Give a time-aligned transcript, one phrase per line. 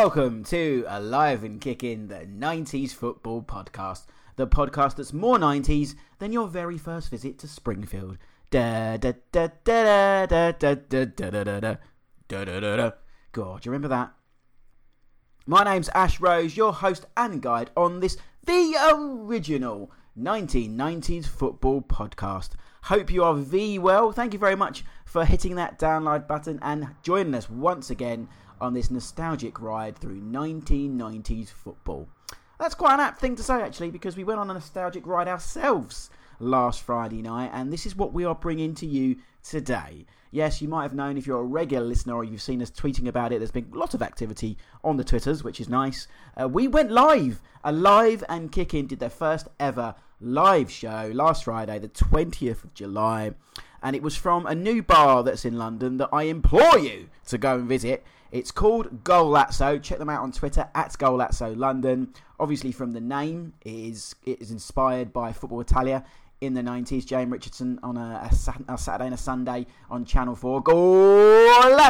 [0.00, 4.06] Welcome to Alive and Kicking, the 90s football podcast.
[4.36, 8.16] The podcast that's more 90s than your very first visit to Springfield.
[8.52, 11.76] Da da da da da da da da da da
[12.28, 12.90] da da da da.
[13.32, 14.12] God, you remember that?
[15.46, 22.50] My name's Ash Rose, your host and guide on this, the original 1990s football podcast.
[22.82, 24.12] Hope you are V well.
[24.12, 28.28] Thank you very much for hitting that download button and joining us once again
[28.60, 32.08] on this nostalgic ride through 1990s football.
[32.58, 35.28] That's quite an apt thing to say, actually, because we went on a nostalgic ride
[35.28, 40.06] ourselves last Friday night, and this is what we are bringing to you today.
[40.30, 43.06] Yes, you might have known if you're a regular listener or you've seen us tweeting
[43.06, 46.06] about it, there's been lots of activity on the Twitters, which is nice.
[46.40, 47.40] Uh, we went live.
[47.64, 53.32] Alive and Kicking did their first ever live show last Friday, the 20th of July,
[53.82, 57.38] and it was from a new bar that's in London that I implore you to
[57.38, 58.04] go and visit.
[58.30, 59.82] It's called Golazzo.
[59.82, 62.12] Check them out on Twitter at Golazzo London.
[62.38, 66.04] Obviously, from the name, it is it is inspired by Football Italia
[66.40, 67.04] in the 90s.
[67.06, 70.62] James Richardson on a, a, a, Saturday and a Sunday on Channel 4.
[70.62, 71.88] Golazzo!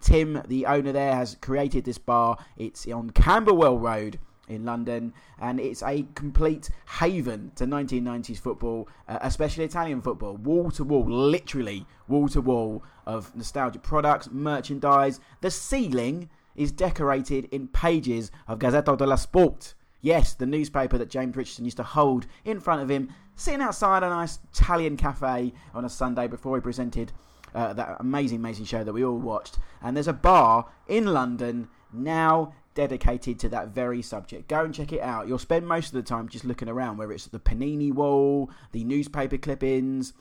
[0.00, 2.38] Tim, the owner there, has created this bar.
[2.56, 9.18] It's on Camberwell Road in London, and it's a complete haven to 1990s football, uh,
[9.22, 10.36] especially Italian football.
[10.36, 15.20] Wall to wall, literally wall to wall of nostalgic products, merchandise.
[15.40, 19.74] The ceiling is decorated in pages of Gazzetta dello Sport.
[20.00, 24.02] Yes, the newspaper that James Richardson used to hold in front of him, sitting outside
[24.02, 27.12] a nice Italian cafe on a Sunday before he presented
[27.54, 29.58] uh, that amazing, amazing show that we all watched.
[29.82, 34.46] And there's a bar in London now dedicated to that very subject.
[34.48, 35.26] Go and check it out.
[35.26, 38.84] You'll spend most of the time just looking around, whether it's the Panini wall, the
[38.84, 40.12] newspaper clippings,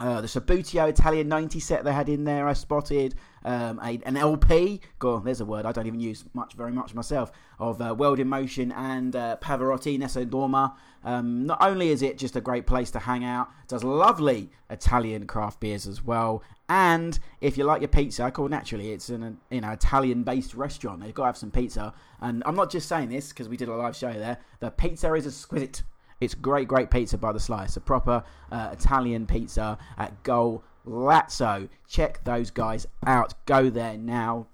[0.00, 3.16] uh, the Subbuteo Italian 90 set they had in there, I spotted.
[3.44, 6.94] Um, a, an LP, God, there's a word I don't even use much, very much
[6.94, 10.74] myself, of uh, World in Motion and uh, Pavarotti, Nessun Dorma.
[11.04, 15.26] Um, not only is it just a great place to hang out, does lovely Italian
[15.26, 16.42] craft beers as well.
[16.68, 21.00] And if you like your pizza, cool, naturally, it's an you know Italian based restaurant.
[21.00, 21.94] They've got to have some pizza.
[22.20, 24.38] And I'm not just saying this because we did a live show there.
[24.60, 25.82] The pizza is exquisite.
[26.20, 27.76] It's great, great pizza by the slice.
[27.76, 31.68] A proper uh, Italian pizza at Goal Lazzo.
[31.88, 33.34] Check those guys out.
[33.46, 34.48] Go there now.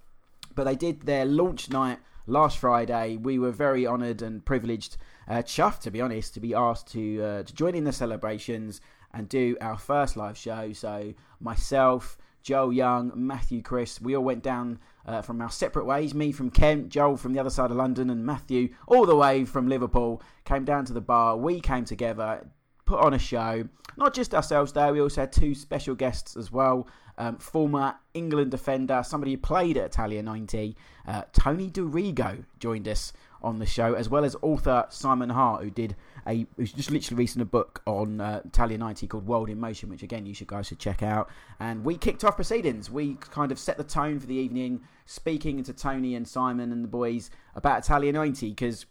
[0.54, 3.16] But they did their launch night last Friday.
[3.16, 4.96] We were very honoured and privileged,
[5.26, 8.80] uh, chuffed to be honest, to be asked to uh, to join in the celebrations
[9.14, 10.72] and do our first live show.
[10.72, 16.14] So myself, Joel Young, Matthew Chris, we all went down uh, from our separate ways.
[16.14, 19.44] Me from Kent, Joel from the other side of London, and Matthew all the way
[19.44, 21.36] from Liverpool came down to the bar.
[21.36, 22.46] We came together,
[22.84, 23.66] put on a show.
[23.96, 26.88] Not just ourselves though, we also had two special guests as well.
[27.16, 30.76] Um, former England defender, somebody who played at Italia 90,
[31.06, 33.12] uh, Tony Dorigo joined us
[33.44, 35.94] on the show, as well as author Simon Hart, who did
[36.26, 39.88] a who's just literally releasing a book on uh, Italia 90 called World in Motion,
[39.88, 41.30] which again you should guys should check out.
[41.60, 42.90] And we kicked off proceedings.
[42.90, 46.82] We kind of set the tone for the evening, speaking to Tony and Simon and
[46.82, 48.86] the boys about Italia 90 because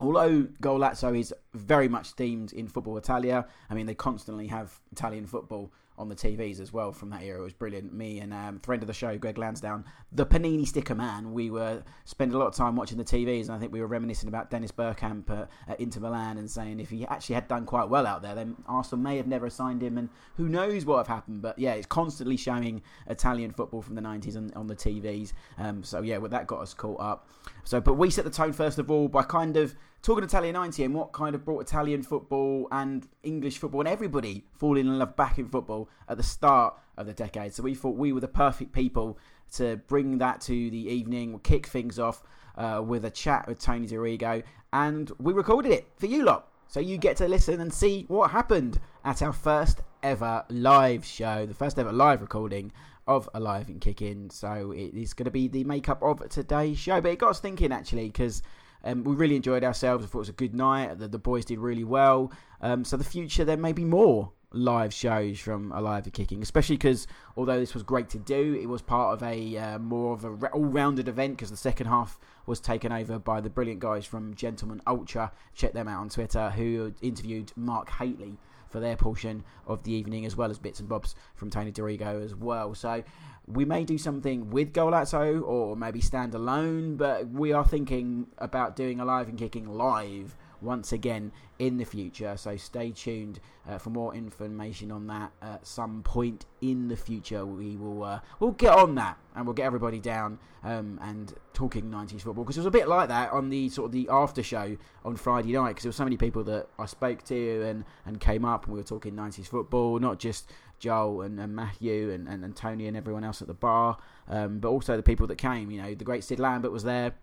[0.00, 5.26] although Golazzo is very much themed in football Italia, I mean they constantly have Italian
[5.26, 7.40] football on the TVs as well from that era.
[7.40, 7.92] It was brilliant.
[7.92, 11.82] Me and um, friend of the show, Greg Lansdowne, the Panini sticker man, we were
[12.04, 14.50] spending a lot of time watching the TVs, and I think we were reminiscing about
[14.50, 18.06] Dennis Bergkamp at, at Inter Milan and saying if he actually had done quite well
[18.06, 21.42] out there, then Arsenal may have never signed him, and who knows what have happened.
[21.42, 25.32] But yeah, it's constantly showing Italian football from the 90s on, on the TVs.
[25.58, 27.28] Um, so yeah, well, that got us caught up.
[27.64, 30.84] So, but we set the tone first of all by kind of talking Italian 90
[30.84, 35.16] and what kind of brought Italian football and English football and everybody falling in love
[35.16, 37.54] back in football at the start of the decade.
[37.54, 39.18] So we thought we were the perfect people
[39.54, 42.22] to bring that to the evening, we'll kick things off
[42.56, 44.42] uh, with a chat with Tony Dorigo,
[44.72, 46.48] and we recorded it for you lot.
[46.66, 51.46] So you get to listen and see what happened at our first ever live show,
[51.46, 52.72] the first ever live recording
[53.06, 54.28] of Alive and Kicking.
[54.30, 57.00] So it is going to be the makeup of today's show.
[57.00, 58.42] But it got us thinking actually, because
[58.84, 60.04] um, we really enjoyed ourselves.
[60.04, 60.98] I thought it was a good night.
[60.98, 62.32] The, the boys did really well.
[62.60, 66.76] Um, so the future, there may be more live shows from Alive and Kicking, especially
[66.76, 70.24] because although this was great to do, it was part of a uh, more of
[70.24, 74.34] a all-rounded event because the second half was taken over by the brilliant guys from
[74.34, 75.32] Gentleman Ultra.
[75.54, 78.38] Check them out on Twitter, who interviewed Mark Hateley
[78.68, 82.24] for their portion of the evening, as well as bits and bobs from Tony Dorigo
[82.24, 82.74] as well.
[82.74, 83.02] So
[83.46, 88.76] we may do something with Golazzo or maybe stand alone, but we are thinking about
[88.76, 92.36] doing Alive and Kicking live once again in the future.
[92.36, 97.44] So stay tuned uh, for more information on that at some point in the future.
[97.44, 101.84] We will uh, we'll get on that and we'll get everybody down um, and talking
[101.84, 104.42] 90s football because it was a bit like that on the sort of the after
[104.42, 107.84] show on Friday night because there were so many people that I spoke to and,
[108.06, 112.10] and came up and we were talking 90s football, not just Joel and, and Matthew
[112.10, 115.26] and, and, and, Tony and everyone else at the bar, um, but also the people
[115.26, 115.70] that came.
[115.70, 117.14] You know, the great Sid Lambert was there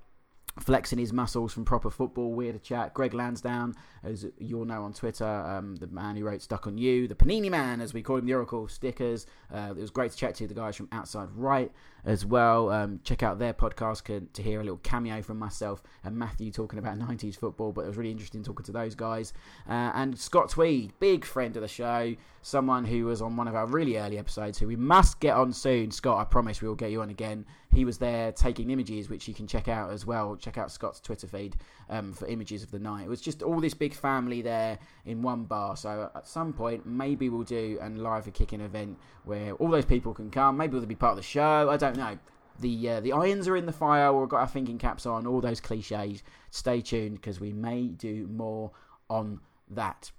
[0.60, 2.34] flexing his muscles from proper football.
[2.34, 2.94] Weird chat.
[2.94, 6.78] Greg Lansdown, as you all know on Twitter, um, the man who wrote Stuck on
[6.78, 9.26] You, the Panini Man, as we call him, the Oracle stickers.
[9.54, 11.72] Uh, it was great to chat to the guys from Outside Right
[12.06, 12.70] as well.
[12.70, 16.80] Um, check out their podcast to hear a little cameo from myself and Matthew talking
[16.80, 19.34] about 90s football, but it was really interesting talking to those guys.
[19.68, 23.56] Uh, and Scott Tweed, big friend of the show, someone who was on one of
[23.56, 25.90] our really early episodes who we must get on soon.
[25.90, 27.44] Scott, I promise we will get you on again.
[27.74, 30.36] He was there taking images, which you can check out as well.
[30.36, 31.58] Check out Scott's Twitter feed
[31.90, 33.06] um, for images of the night.
[33.06, 35.76] It was just all this big family there in one bar.
[35.76, 39.86] So at some point, maybe we'll do a live a kicking event where all those
[39.86, 40.56] people can come.
[40.56, 41.70] Maybe they'll be part of the show.
[41.70, 42.18] I don't know.
[42.60, 44.14] The uh, the irons are in the fire.
[44.14, 45.28] We've got our thinking caps on.
[45.28, 46.24] All those cliches.
[46.52, 48.72] Stay tuned because we may do more
[49.10, 50.12] on that.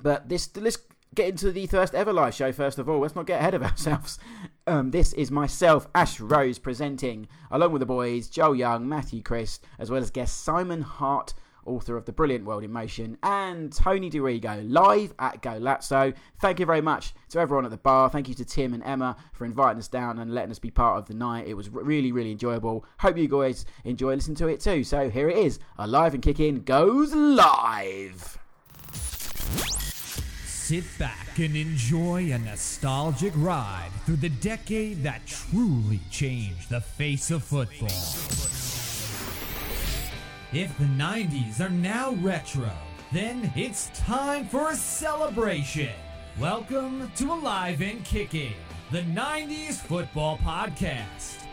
[0.00, 0.78] But this let's
[1.14, 3.00] get into the first ever live show first of all.
[3.00, 4.18] Let's not get ahead of ourselves.
[4.68, 9.64] Um, this is myself, Ash Rose, presenting along with the boys Joe Young, Matthew Christ,
[9.78, 11.34] as well as guest Simon Hart
[11.66, 16.14] author of The Brilliant World in Motion, and Tony Dorigo, live at Golazzo.
[16.40, 18.08] Thank you very much to everyone at the bar.
[18.08, 20.98] Thank you to Tim and Emma for inviting us down and letting us be part
[20.98, 21.46] of the night.
[21.46, 22.84] It was really, really enjoyable.
[22.98, 24.84] Hope you guys enjoy listening to it too.
[24.84, 25.58] So here it is.
[25.78, 28.38] Alive and Kicking goes live.
[30.44, 37.30] Sit back and enjoy a nostalgic ride through the decade that truly changed the face
[37.30, 38.55] of football.
[40.58, 42.70] If the 90s are now retro,
[43.12, 45.92] then it's time for a celebration.
[46.40, 48.54] Welcome to Alive and Kicking,
[48.90, 51.44] the 90s football podcast.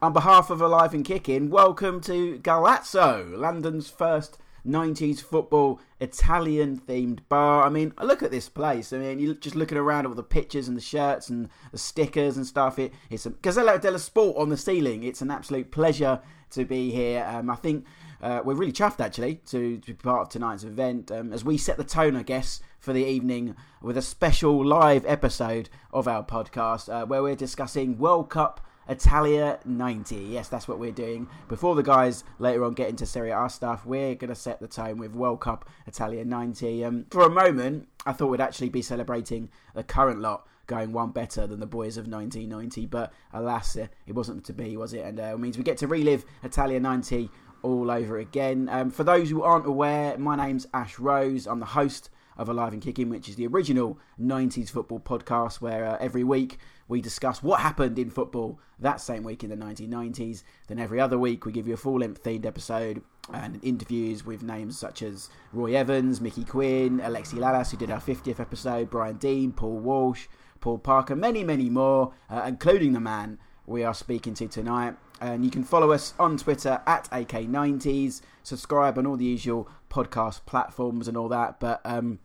[0.00, 7.20] On behalf of Alive and Kicking, welcome to Golazzo, London's first 90s football Italian themed
[7.28, 7.64] bar.
[7.64, 8.92] I mean, look at this place.
[8.92, 11.78] I mean, you're just looking around at all the pictures and the shirts and the
[11.78, 12.78] stickers and stuff.
[12.78, 15.04] It, it's a Gazzetta dello Sport on the ceiling.
[15.04, 16.20] It's an absolute pleasure
[16.50, 17.26] to be here.
[17.28, 17.84] Um, I think
[18.22, 21.58] uh, we're really chuffed actually to, to, be part of tonight's event um, as we
[21.58, 26.24] set the tone, I guess, for the evening with a special live episode of our
[26.24, 30.16] podcast uh, where we're discussing World Cup Italia 90.
[30.16, 31.28] Yes, that's what we're doing.
[31.48, 34.68] Before the guys later on get into Serie A stuff, we're going to set the
[34.68, 36.84] tone with World Cup Italia 90.
[36.84, 41.10] Um, for a moment, I thought we'd actually be celebrating the current lot going one
[41.10, 45.04] better than the boys of 1990, but alas, uh, it wasn't to be, was it?
[45.04, 47.30] And uh, it means we get to relive Italia 90
[47.62, 48.68] all over again.
[48.70, 51.46] Um, for those who aren't aware, my name's Ash Rose.
[51.46, 55.86] I'm the host of Alive and Kicking, which is the original 90s football podcast where
[55.86, 56.58] uh, every week
[56.88, 60.42] we discuss what happened in football that same week in the 1990s.
[60.68, 63.02] Then every other week we give you a full length themed episode
[63.32, 68.00] and interviews with names such as Roy Evans, Mickey Quinn, Alexi Lalas, who did our
[68.00, 70.26] 50th episode, Brian Deane, Paul Walsh,
[70.60, 74.96] Paul Parker, many, many more, uh, including the man we are speaking to tonight.
[75.20, 80.44] And you can follow us on Twitter at AK90s, subscribe on all the usual podcast
[80.44, 81.60] platforms and all that.
[81.60, 82.18] But um,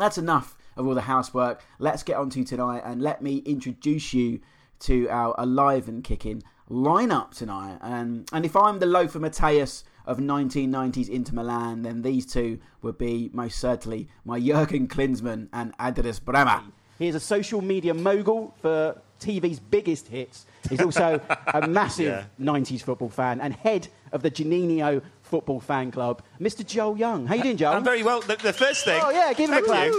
[0.00, 1.64] that's enough of all the housework.
[1.78, 4.40] Let's get on to tonight and let me introduce you
[4.80, 7.78] to our alive and kicking lineup tonight.
[7.82, 12.96] And and if I'm the Lothar Matthäus of 1990s Inter Milan, then these two would
[12.96, 16.72] be most certainly my Jurgen Klinsmann and Andreas Brehme.
[16.98, 20.46] He is a social media mogul for TV's biggest hits.
[20.68, 22.24] He's also a massive yeah.
[22.40, 26.66] 90s football fan and head of the Juninho Football Fan Club, Mr.
[26.66, 27.26] Joel Young.
[27.26, 27.74] How you doing, Joel?
[27.74, 28.20] I'm very well.
[28.20, 29.00] The, the first thing.
[29.02, 29.92] Oh yeah, give him a clap.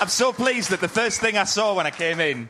[0.00, 2.48] I'm so pleased that the first thing I saw when I came in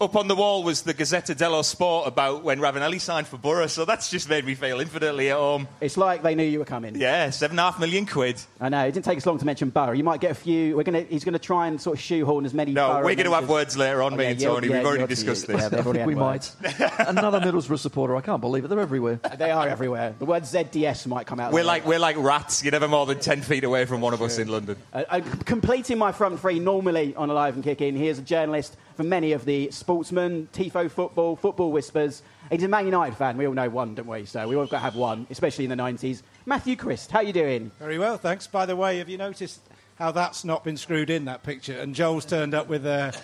[0.00, 3.66] up on the wall was the Gazzetta dello Sport about when Ravanelli signed for Boro,
[3.66, 5.68] so that's just made me feel infinitely at home.
[5.80, 6.96] It's like they knew you were coming.
[6.96, 8.40] Yeah, seven and a half million quid.
[8.60, 8.84] I know.
[8.84, 9.92] It didn't take us long to mention Boro.
[9.92, 10.76] You might get a few.
[10.76, 11.02] We're gonna.
[11.02, 12.72] He's going to try and sort of shoehorn as many.
[12.72, 14.68] No, we're going to have words later on, oh, me yeah, and Tony.
[14.68, 15.72] Yeah, We've already discussed this.
[15.72, 16.50] Yeah, I think we might.
[16.98, 18.16] Another Middlesbrough supporter.
[18.16, 18.68] I can't believe it.
[18.68, 19.20] They're everywhere.
[19.36, 20.14] They are everywhere.
[20.18, 21.52] The word ZDS might come out.
[21.52, 22.64] We're like we're like rats.
[22.64, 24.76] You're never more than ten feet away from one of us in London.
[24.92, 27.94] Uh, uh, completing my front three normally on Alive and Kicking.
[27.96, 32.22] Here's a journalist for many of the sportsmen, Tifo football, football whispers.
[32.50, 33.36] He's a Man United fan.
[33.36, 34.24] We all know one, don't we?
[34.24, 36.22] So we all got to have one, especially in the 90s.
[36.46, 37.70] Matthew Christ, how you doing?
[37.78, 38.46] Very well, thanks.
[38.46, 39.60] By the way, have you noticed
[39.96, 41.78] how that's not been screwed in, that picture?
[41.78, 43.14] And Joel's turned up with a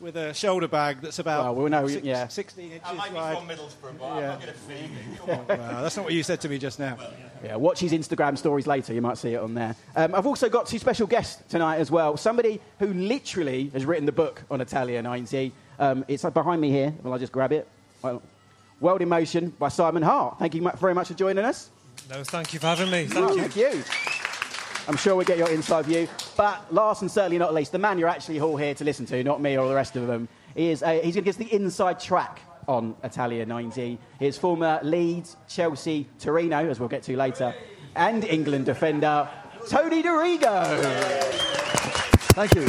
[0.00, 2.26] with a shoulder bag that's about Well, we'll know, six- yeah.
[2.26, 3.36] 16 inches I might be wide.
[3.38, 5.18] from Middlesbrough, but I'm not going to feed it.
[5.26, 5.58] Come on.
[5.58, 6.96] Wow, that's not what you said to me just now.
[7.44, 8.92] Yeah, watch his Instagram stories later.
[8.94, 9.76] You might see it on there.
[9.96, 12.16] Um, I've also got two special guests tonight as well.
[12.16, 15.52] Somebody who literally has written the book on Italia 90.
[15.78, 16.94] Um, it's behind me here.
[17.02, 17.68] Will I just grab it?
[18.02, 18.22] Well,
[18.80, 20.38] World in Motion by Simon Hart.
[20.38, 21.70] Thank you very much for joining us.
[22.08, 23.06] No, thank you for having me.
[23.06, 23.48] Thank you.
[23.48, 24.29] Thank you.
[24.88, 26.08] I'm sure we'll get your inside view.
[26.36, 29.22] But last and certainly not least, the man you're actually all here to listen to,
[29.22, 31.54] not me or the rest of them, is uh, he's going to give us the
[31.54, 33.98] inside track on Italia 90.
[34.18, 37.54] His former Leeds, Chelsea, Torino, as we'll get to later,
[37.96, 39.28] and England defender,
[39.68, 40.64] Tony Dorigo.
[42.32, 42.66] Thank you.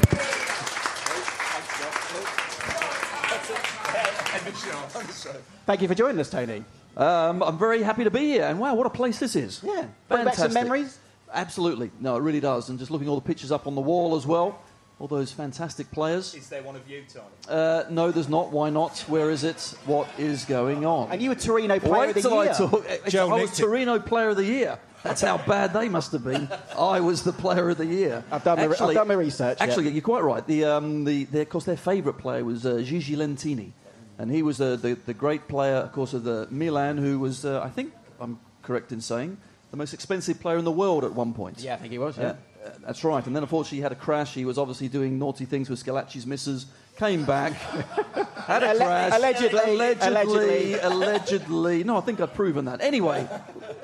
[5.66, 6.64] Thank you for joining us, Tony.
[6.98, 9.62] Um, I'm very happy to be here, and wow, what a place this is.
[9.64, 9.86] Yeah.
[10.10, 11.00] Bring back some memories?
[11.34, 11.92] Absolutely.
[12.00, 12.70] No, it really does.
[12.70, 14.60] And just looking all the pictures up on the wall as well,
[15.00, 16.34] all those fantastic players.
[16.36, 17.26] Is there one of you, Tony?
[17.50, 18.52] Uh, no, there's not.
[18.52, 19.00] Why not?
[19.08, 19.74] Where is it?
[19.86, 21.12] What is going on?
[21.12, 22.54] And you were Torino Player Wait of the till Year.
[22.54, 23.08] I talk.
[23.08, 23.58] Joe I was nicked.
[23.60, 24.78] Torino Player of the Year.
[25.04, 26.48] That's how bad they must have been.
[26.78, 28.24] I was the Player of the Year.
[28.32, 29.64] I've done my- I've done my research, yeah.
[29.66, 30.46] Actually, you're quite right.
[30.46, 33.72] The, um, the, their, of course, their favourite player was uh, Gigi Lentini,
[34.20, 37.44] and he was uh, the the great player, of course, of the Milan, who was,
[37.46, 39.38] uh, I think, I'm correct in saying,
[39.72, 41.60] the most expensive player in the world at one point.
[41.60, 42.36] Yeah, I think he was, yeah.
[42.64, 43.26] Uh, that's right.
[43.26, 44.34] And then, unfortunately, he had a crash.
[44.34, 46.68] He was obviously doing naughty things with Schillaci's misses.
[46.98, 47.54] Came back,
[48.36, 49.14] had a crash.
[49.16, 50.74] allegedly, allegedly, allegedly.
[50.80, 51.84] allegedly.
[51.84, 52.82] No, I think I've proven that.
[52.82, 53.28] Anyway,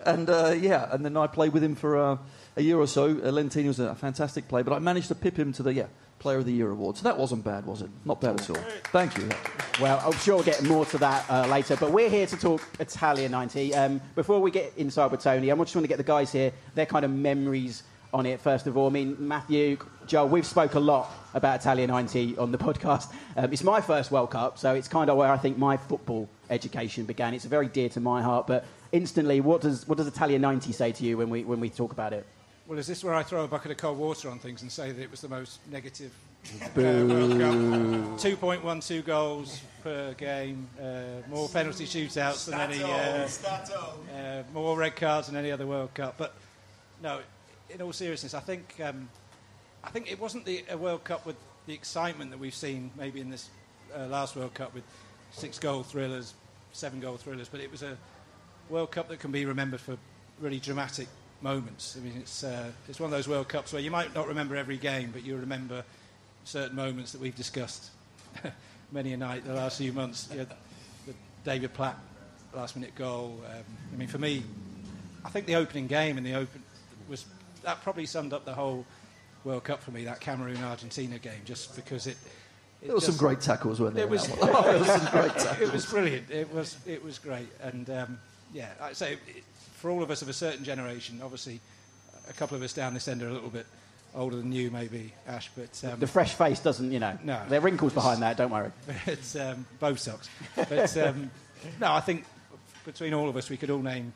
[0.06, 2.18] and uh, yeah, and then I played with him for uh,
[2.58, 3.06] a year or so.
[3.06, 5.86] Uh, Lentini was a fantastic player, but I managed to pip him to the yeah
[6.20, 6.98] Player of the Year award.
[6.98, 7.90] So that wasn't bad, was it?
[8.06, 8.64] Not bad at all.
[8.86, 9.30] Thank you.
[9.80, 12.62] Well, I'm sure we'll get more to that uh, later, but we're here to talk
[12.80, 13.76] Italia 90.
[13.76, 16.52] Um, before we get inside with Tony, I just want to get the guys here,
[16.76, 17.84] their kind of memories
[18.14, 18.88] on it, first of all.
[18.88, 23.14] I mean, Matthew, Joel, we've spoke a lot about Italia 90 on the podcast.
[23.36, 26.28] Um, it's my first World Cup, so it's kind of where I think my football
[26.50, 27.34] education began.
[27.34, 30.92] It's very dear to my heart, but instantly, what does, what does Italia 90 say
[30.94, 32.26] to you when we, when we talk about it?
[32.68, 34.92] Well, is this where I throw a bucket of cold water on things and say
[34.92, 36.12] that it was the most negative
[36.62, 37.54] uh, World Cup?
[38.20, 43.26] 2.12 goals per game, uh, more penalty shootouts than any, uh,
[44.14, 46.16] uh, more red cards than any other World Cup.
[46.18, 46.34] But
[47.02, 47.22] no,
[47.70, 49.08] in all seriousness, I think um,
[49.82, 53.22] I think it wasn't the a World Cup with the excitement that we've seen maybe
[53.22, 53.50] in this
[53.98, 54.84] uh, last World Cup with
[55.32, 56.34] six goal thrillers,
[56.74, 57.98] seven goal thrillers, but it was a
[58.70, 59.96] World Cup that can be remembered for
[60.42, 61.08] really dramatic
[61.42, 61.96] moments.
[61.98, 64.56] I mean, it's uh, it's one of those World Cups where you might not remember
[64.56, 65.84] every game, but you remember
[66.44, 67.92] certain moments that we've discussed
[68.92, 70.30] many a night the last few months.
[70.32, 70.48] You know,
[71.06, 71.14] the
[71.44, 71.98] David Platt
[72.54, 73.40] last minute goal.
[73.46, 73.64] Um,
[73.94, 74.44] I mean, for me,
[75.26, 76.64] I think the opening game in the open
[77.10, 77.26] was
[77.64, 78.86] that probably summed up the whole
[79.44, 80.06] World Cup for me.
[80.06, 82.18] That Cameroon Argentina game, just because it.
[82.82, 84.06] it There were some great tackles, weren't there?
[84.06, 84.28] It was.
[84.28, 84.64] one?
[84.64, 85.70] there was some great tackles.
[85.70, 86.32] it was brilliant.
[86.32, 88.20] It was it was great, and um,
[88.54, 89.20] yeah, I say it,
[89.78, 91.60] for all of us of a certain generation, obviously,
[92.30, 93.66] a couple of us down this end are a little bit
[94.16, 97.18] older than you, maybe Ash, but um, The fresh face doesn't, you know.
[97.24, 97.42] No.
[97.48, 98.72] There are wrinkles behind that, don't worry.
[99.06, 100.30] it's um, both socks.
[100.56, 101.30] But um,
[101.80, 102.26] no, I think
[102.86, 104.14] between all of us, we could all name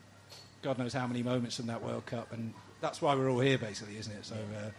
[0.64, 3.58] God knows how many moments from that World Cup, and that's why we're all here,
[3.58, 4.26] basically, isn't it?
[4.26, 4.70] So uh,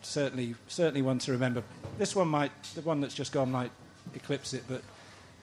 [0.00, 1.62] certainly, certainly one to remember.
[1.98, 3.70] This one might, the one that's just gone, might
[4.14, 4.82] eclipse it, but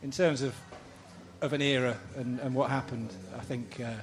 [0.04, 0.56] in terms of
[1.42, 3.94] of an era and, and what happened, I think uh,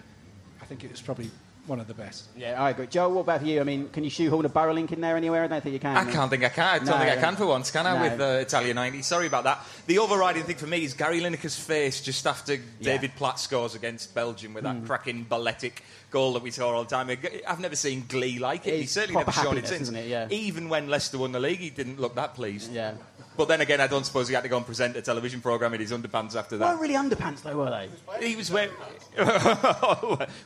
[0.69, 1.31] think it was probably
[1.67, 2.25] one of the best.
[2.35, 2.87] Yeah, I agree.
[2.87, 3.61] Joe, what about you?
[3.61, 5.45] I mean, can you shoehorn a Boro link in there anywhere?
[5.45, 5.97] I don't think you can.
[5.97, 6.65] I can't think I can.
[6.67, 7.21] I don't No, think I no.
[7.21, 7.95] can for once, can I?
[7.95, 8.03] No.
[8.11, 9.03] With uh, Italia 90.
[9.03, 9.61] Sorry about that.
[9.87, 14.15] The overriding thing for me is Gary Lineker's face just after David Platt scores against
[14.15, 14.87] Belgium with that Hmm.
[14.87, 17.11] cracking balletic goal that we saw all the time.
[17.47, 18.71] I've never seen glee like it.
[18.71, 19.83] It's He's certainly never shown it since.
[19.83, 20.09] isn't it?
[20.09, 20.27] Yeah.
[20.31, 22.73] Even when Leicester won the league, he didn't look that pleased.
[22.73, 22.95] Yeah.
[23.39, 25.73] But then again, I don't suppose he had to go and present a television programme
[25.73, 26.67] in his underpants after that.
[26.69, 28.27] weren't really underpants, though, were they?
[28.29, 28.73] He was wearing.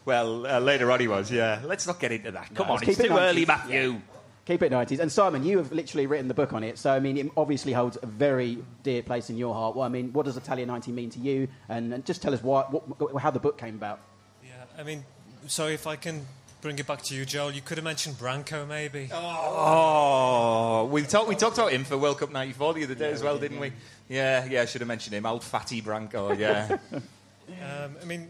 [0.05, 1.31] well, uh, later on he was.
[1.31, 1.61] Yeah.
[1.65, 2.55] Let's not get into that.
[2.55, 3.31] Come No, on, let's it's keep it too nice.
[3.31, 4.01] early, Matthew.
[4.45, 4.99] Keep it 90s.
[4.99, 7.73] And Simon, you have literally written the book on it, so I mean, it obviously
[7.73, 9.77] holds a very dear place in your heart.
[9.77, 11.49] Well, I mean, what does Italian 90 mean to you?
[11.69, 14.01] And, and just tell us why, what, how the book came about.
[14.45, 15.05] Yeah, I mean,
[15.47, 16.27] sorry if I can
[16.62, 17.50] bring it back to you, Joel.
[17.50, 19.11] You could have mentioned Branco, maybe.
[19.12, 23.23] Oh, we talked we talked about him for World Cup '94 the other day as
[23.23, 23.73] well, didn't we?
[24.09, 24.62] Yeah, yeah.
[24.62, 25.26] I should have mentioned him.
[25.26, 26.33] Old fatty Branco.
[26.33, 26.78] Yeah.
[27.61, 28.28] Um, I mean,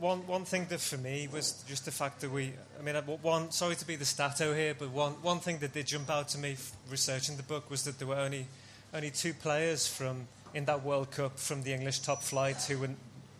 [0.00, 2.52] one one thing that for me was just the fact that we.
[2.80, 3.52] I mean, one.
[3.52, 6.38] Sorry to be the stato here, but one one thing that did jump out to
[6.38, 6.56] me
[6.90, 8.46] researching the book was that there were only
[8.92, 12.90] only two players from in that World Cup from the English top flight who were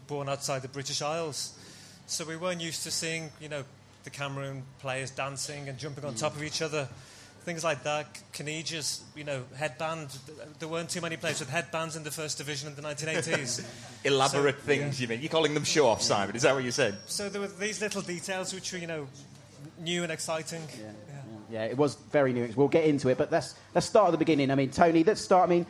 [0.06, 1.58] born outside the British Isles.
[2.06, 3.64] So we weren't used to seeing, you know,
[4.04, 6.88] the Cameroon players dancing and jumping on top of each other.
[7.44, 8.06] things like that.
[8.32, 10.08] Canisius, you know, headband.
[10.58, 13.62] There weren't too many players with headbands in the first division in the 1980s.
[14.04, 15.04] Elaborate So, things, yeah.
[15.04, 15.20] you mean?
[15.20, 16.34] You're calling them show off, Simon?
[16.37, 16.96] Is that what you said?
[17.06, 19.06] So there were these little details which were, you know,
[19.78, 20.62] new and exciting.
[20.78, 20.92] Yeah.
[21.50, 22.50] Yeah, it was very new.
[22.56, 24.50] We'll get into it, but let's let's start at the beginning.
[24.50, 25.49] I mean, Tony, let's start.
[25.49, 25.66] I mean,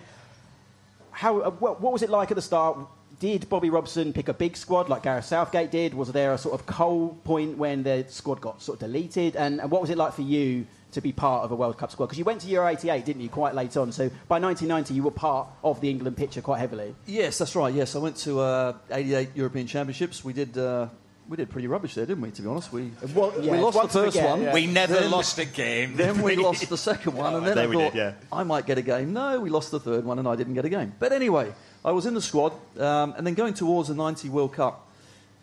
[1.11, 2.79] how uh, what, what was it like at the start?
[3.21, 5.95] Did Bobby Robson pick a big squad like Gareth Southgate did?
[5.95, 9.37] Was there a sort of cold point when the squad got sort of deleted?
[9.37, 11.91] And, and what was it like for you to be part of a World Cup
[11.93, 12.07] squad?
[12.07, 13.29] Because you went to Euro '88, didn't you?
[13.29, 13.93] Quite late on.
[13.93, 16.95] So by 1990, you were part of the England picture quite heavily.
[17.07, 17.73] Yes, that's right.
[17.73, 20.25] Yes, I went to uh, 88 European Championships.
[20.25, 20.57] We did.
[20.59, 20.89] Uh,
[21.27, 22.31] we did pretty rubbish there, didn't we?
[22.33, 24.43] To be honest, we Well, yeah, we lost the first get- one.
[24.43, 24.53] yeah.
[24.53, 25.97] We never Then- lost a game.
[25.97, 28.13] Then we lost the second one, and then I thought did, yeah.
[28.31, 29.15] I might get a game.
[29.15, 30.93] No, we lost the third one, and I didn't get a game.
[30.99, 34.55] But anyway, I was in the squad, um, and then going towards the 90 World
[34.55, 34.89] Cup.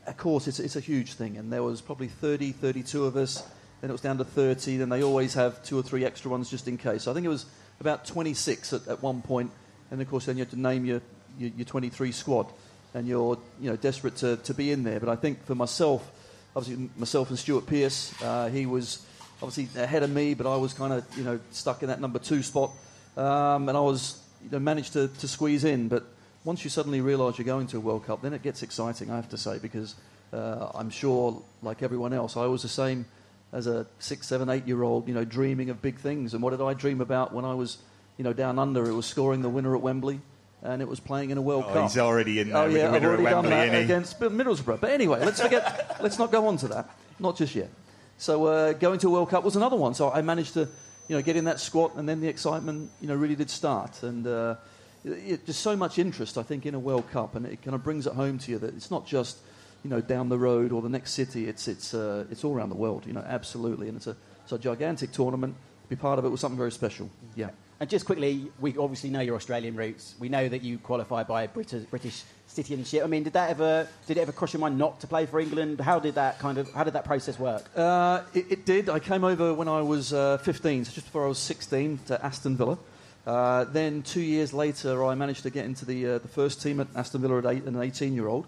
[0.07, 3.43] Of course, it's, it's a huge thing, and there was probably 30, 32 of us.
[3.79, 4.77] Then it was down to 30.
[4.77, 7.03] Then they always have two or three extra ones just in case.
[7.03, 7.45] So I think it was
[7.79, 9.51] about 26 at, at one point,
[9.91, 11.01] and of course then you have to name your,
[11.37, 12.47] your, your 23 squad,
[12.95, 14.99] and you're you know desperate to, to be in there.
[14.99, 16.11] But I think for myself,
[16.55, 19.05] obviously myself and Stuart Pearce, uh, he was
[19.43, 22.17] obviously ahead of me, but I was kind of you know stuck in that number
[22.17, 22.71] two spot,
[23.15, 25.87] um, and I was you know, managed to, to squeeze in.
[25.87, 26.03] But
[26.43, 29.11] once you suddenly realise you're going to a World Cup, then it gets exciting.
[29.11, 29.95] I have to say because
[30.33, 33.05] uh, I'm sure, like everyone else, I was the same
[33.53, 36.33] as a six, seven, eight year old, you know, dreaming of big things.
[36.33, 37.77] And what did I dream about when I was,
[38.17, 38.87] you know, down under?
[38.89, 40.21] It was scoring the winner at Wembley,
[40.63, 41.83] and it was playing in a World Oh, Cup.
[41.89, 43.83] he's already in there Oh yeah, the I've winner already at done Wembley, that he?
[43.83, 44.79] against Middlesbrough.
[44.79, 45.97] But anyway, let's forget.
[46.01, 46.89] let's not go on to that.
[47.19, 47.69] Not just yet.
[48.17, 49.93] So uh, going to a World Cup was another one.
[49.95, 50.61] So I managed to,
[51.07, 54.01] you know, get in that squad, and then the excitement, you know, really did start.
[54.03, 54.55] And uh,
[55.03, 58.07] it, so much interest, I think, in a World Cup, and it kind of brings
[58.07, 59.37] it home to you that it's not just,
[59.83, 61.47] you know, down the road or the next city.
[61.47, 63.05] It's it's uh, it's all around the world.
[63.05, 63.87] You know, absolutely.
[63.87, 65.55] And it's a it's a gigantic tournament.
[65.83, 67.09] To be part of it was something very special.
[67.35, 67.49] Yeah.
[67.81, 70.13] And just quickly, we obviously know your Australian roots.
[70.19, 73.03] We know that you qualify by British, British citizenship.
[73.03, 75.39] I mean, did that ever did it ever cross your mind not to play for
[75.39, 75.81] England?
[75.81, 77.65] How did that kind of how did that process work?
[77.75, 78.87] Uh, it, it did.
[78.87, 82.23] I came over when I was uh, 15, so just before I was 16, to
[82.23, 82.77] Aston Villa.
[83.25, 86.79] Uh, then two years later, I managed to get into the, uh, the first team
[86.79, 88.47] at Aston Villa at eight, an 18 year old.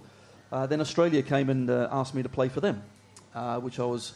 [0.52, 2.82] Uh, then Australia came and uh, asked me to play for them,
[3.36, 4.14] uh, which I was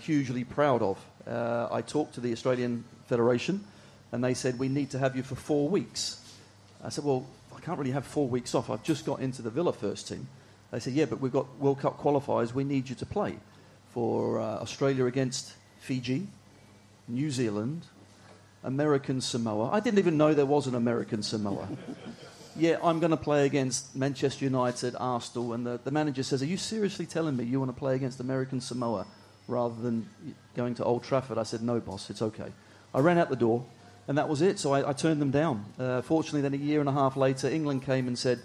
[0.00, 0.98] hugely proud of.
[1.26, 3.64] I talked to the Australian Federation,
[4.12, 6.20] and they said, We need to have you for four weeks.
[6.82, 8.70] I said, Well, I can't really have four weeks off.
[8.70, 10.28] I've just got into the Villa first team.
[10.70, 12.52] They said, Yeah, but we've got World Cup qualifiers.
[12.52, 13.36] We need you to play
[13.90, 16.26] for Australia against Fiji,
[17.06, 17.86] New Zealand,
[18.64, 19.70] American Samoa.
[19.70, 21.68] I didn't even know there was an American Samoa.
[22.56, 26.46] yeah, I'm going to play against Manchester United, Arsenal, and the, the manager says, Are
[26.46, 29.06] you seriously telling me you want to play against American Samoa
[29.46, 30.08] rather than
[30.56, 31.38] going to Old Trafford?
[31.38, 32.52] I said, No, boss, it's okay.
[32.94, 33.64] I ran out the door,
[34.06, 34.58] and that was it.
[34.58, 35.64] So I, I turned them down.
[35.78, 38.40] Uh, fortunately, then a year and a half later, England came and said,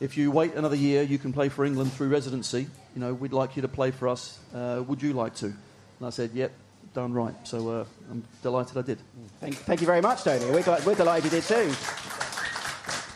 [0.00, 2.66] if you wait another year, you can play for England through residency.
[2.94, 4.38] You know, we'd like you to play for us.
[4.54, 5.46] Uh, would you like to?
[5.46, 6.52] And I said, yep,
[6.94, 7.34] done right.
[7.44, 8.98] So uh, I'm delighted I did.
[9.40, 10.44] Thank, thank you very much, Tony.
[10.50, 11.74] We're, glad, we're delighted you did too.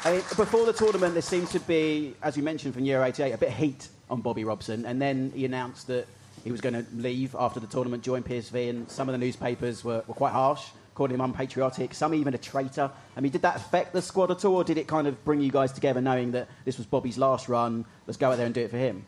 [0.04, 3.32] I mean, before the tournament, there seemed to be, as you mentioned from Euro 88,
[3.32, 6.06] a bit of heat on Bobby Robson, and then he announced that
[6.44, 9.82] he was going to leave after the tournament, join PSV, and some of the newspapers
[9.82, 10.62] were, were quite harsh,
[10.94, 12.90] calling him unpatriotic, some even a traitor.
[13.16, 15.40] I mean, did that affect the squad at all, or did it kind of bring
[15.40, 18.54] you guys together knowing that this was Bobby's last run, let's go out there and
[18.54, 19.06] do it for him?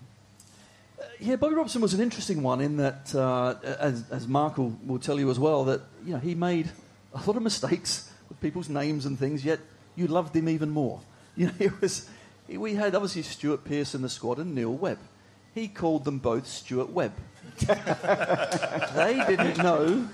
[1.20, 4.98] Yeah, Bobby Robson was an interesting one in that, uh, as, as Mark will, will
[4.98, 6.70] tell you as well, that you know he made
[7.14, 9.44] a lot of mistakes with people's names and things.
[9.44, 9.60] Yet
[9.94, 11.00] you loved him even more.
[11.38, 12.08] You know, was
[12.48, 14.98] we had obviously Stuart Pearce in the squad and Neil Webb.
[15.54, 17.12] He called them both Stuart Webb.
[17.58, 20.08] they didn't know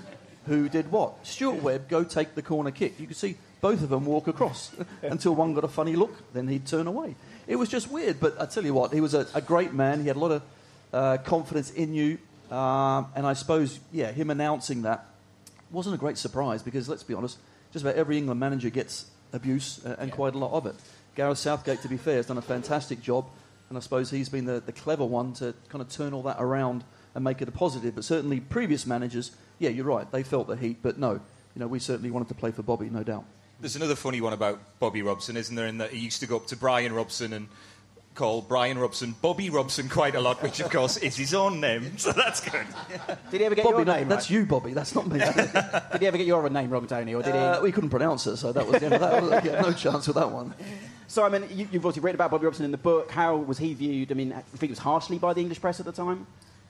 [0.45, 1.25] who did what.
[1.25, 2.99] Stuart Webb go take the corner kick.
[2.99, 6.47] You could see both of them walk across until one got a funny look, then
[6.49, 7.15] he'd turn away.
[7.47, 10.01] It was just weird, but I tell you what, he was a, a great man.
[10.01, 10.41] He had a lot of
[10.93, 12.17] uh, confidence in you,
[12.55, 15.05] um, and I suppose, yeah, him announcing that
[15.71, 17.37] wasn't a great surprise because let's be honest,
[17.71, 20.75] just about every England manager gets abuse uh, and quite a lot of it.
[21.15, 23.25] Gareth Southgate, to be fair, has done a fantastic job,
[23.69, 26.37] and I suppose he's been the, the clever one to kind of turn all that
[26.39, 26.83] around
[27.15, 27.95] and make it a positive.
[27.95, 31.67] But certainly, previous managers, yeah, you're right, they felt the heat, but no, you know,
[31.67, 33.25] we certainly wanted to play for Bobby, no doubt.
[33.59, 35.67] There's another funny one about Bobby Robson, isn't there?
[35.67, 37.47] In that he used to go up to Brian Robson and
[38.15, 41.97] call Brian Robson Bobby Robson quite a lot, which of course is his own name.
[41.97, 42.65] So that's good.
[43.31, 44.39] Did he ever get Bobby, your that- name that's right?
[44.39, 44.73] you, Bobby.
[44.73, 45.19] That's not me.
[45.91, 47.39] Did he ever get your name wrong, Tony, or did he?
[47.39, 50.15] uh, we couldn't pronounce it, so that was, yeah, that was yeah, no chance with
[50.15, 50.53] that one.
[51.07, 53.11] Simon, you, you've obviously written about Bobby Robson in the book.
[53.11, 54.11] How was he viewed?
[54.11, 56.25] I mean, I think it was harshly by the English press at the time.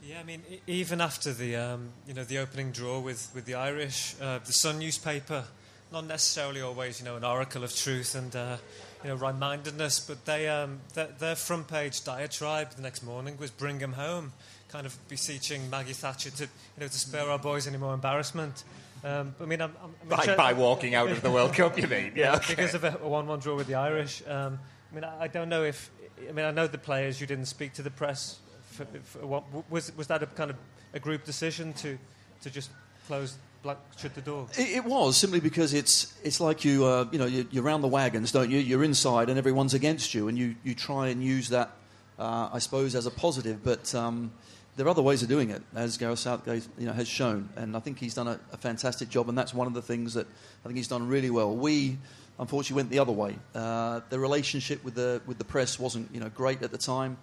[0.06, 3.46] Yeah, I mean, e- even after the um, you know the opening draw with, with
[3.46, 5.46] the Irish, uh, the Sun newspaper,
[5.94, 8.58] not necessarily always you know an oracle of truth and uh,
[9.04, 13.52] you know right-mindedness, but they um, their, their front page diatribe the next morning was
[13.52, 14.34] "Bring him home,"
[14.70, 18.64] kind of beseeching Maggie Thatcher to you know to spare our boys any more embarrassment.
[19.04, 21.78] Um, I mean, I'm, I'm, I'm By, inter- by walking out of the World Cup,
[21.78, 22.14] you mean?
[22.16, 22.56] Yeah, okay.
[22.56, 24.24] because of a, a one-one draw with the Irish.
[24.26, 25.92] Um, I mean, I, I don't know if
[26.28, 27.22] I mean I know the players.
[27.22, 28.40] You didn't speak to the press.
[28.72, 30.56] For, for what, was was that a kind of
[30.94, 32.00] a group decision to
[32.42, 32.72] to just
[33.06, 34.48] close, black, shut the door?
[34.58, 37.82] It, it was simply because it's it's like you uh, you know you, you're around
[37.82, 38.60] the wagons, don't you?
[38.60, 41.72] You're inside and everyone's against you, and you, you try and use that,
[42.20, 43.64] uh, I suppose, as a positive.
[43.64, 44.34] But um,
[44.76, 47.76] there are other ways of doing it, as Gareth Southgate you know has shown, and
[47.76, 50.28] I think he's done a, a fantastic job, and that's one of the things that
[50.28, 51.56] I think he's done really well.
[51.56, 51.98] We
[52.40, 53.38] unfortunately went the other way.
[53.56, 57.18] Uh, the relationship with the with the press wasn't you know great at the time.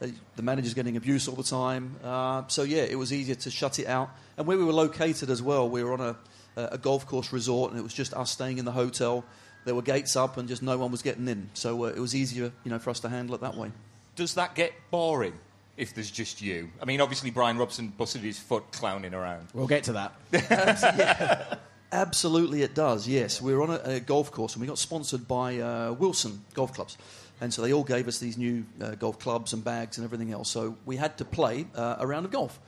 [0.00, 1.96] The manager's getting abuse all the time.
[2.02, 4.10] Uh, so, yeah, it was easier to shut it out.
[4.36, 6.16] And where we were located as well, we were on a,
[6.56, 9.24] a golf course resort and it was just us staying in the hotel.
[9.64, 11.48] There were gates up and just no one was getting in.
[11.54, 13.72] So uh, it was easier you know, for us to handle it that way.
[14.16, 15.34] Does that get boring
[15.76, 16.70] if there's just you?
[16.80, 19.48] I mean, obviously, Brian Robson busted his foot clowning around.
[19.54, 21.60] We'll get to that.
[21.92, 23.06] Absolutely, it does.
[23.08, 26.44] Yes, we were on a, a golf course, and we got sponsored by uh, Wilson
[26.52, 26.98] Golf Clubs,
[27.40, 30.32] and so they all gave us these new uh, golf clubs and bags and everything
[30.32, 30.50] else.
[30.50, 32.58] So we had to play uh, a round of golf,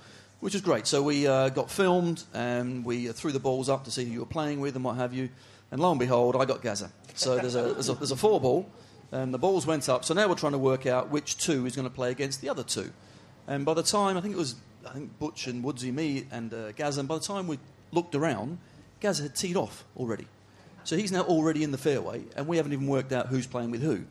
[0.41, 0.87] which was great.
[0.87, 4.21] So we uh, got filmed, and we threw the balls up to see who you
[4.21, 5.29] were playing with and what have you.
[5.71, 6.91] And lo and behold, I got Gaza.
[7.15, 8.71] So there's a there's a, there's a four ball,
[9.13, 10.05] and the balls went up.
[10.05, 12.49] So now we're trying to work out which two is going to play against the
[12.49, 12.91] other two.
[13.49, 16.53] And by the time I think it was I think Butch and Woodsy, me and
[16.53, 17.59] uh, Gaza, and by the time we
[17.93, 18.59] looked around,
[19.01, 20.27] Gaza had teed off already.
[20.85, 23.73] So he's now already in the fairway, and we haven't even worked out who's playing
[23.73, 24.05] with who.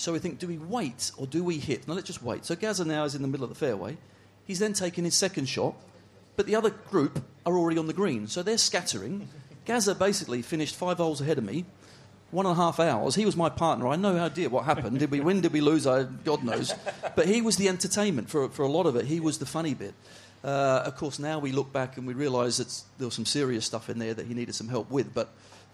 [0.00, 1.86] So we think, do we wait or do we hit?
[1.86, 2.46] No, let's just wait.
[2.46, 3.98] So Gaza now is in the middle of the fairway.
[4.46, 5.74] He's then taking his second shot,
[6.36, 8.26] but the other group are already on the green.
[8.26, 9.28] So they're scattering.
[9.66, 11.66] Gaza basically finished five holes ahead of me,
[12.30, 13.14] one and a half hours.
[13.14, 13.88] He was my partner.
[13.88, 14.98] I know idea what happened.
[14.98, 15.42] Did we win?
[15.42, 15.86] Did we lose?
[15.86, 16.72] I, God knows.
[17.14, 19.04] But he was the entertainment for, for a lot of it.
[19.04, 19.92] He was the funny bit.
[20.42, 23.66] Uh, of course, now we look back and we realise that there was some serious
[23.66, 25.12] stuff in there that he needed some help with.
[25.12, 25.28] But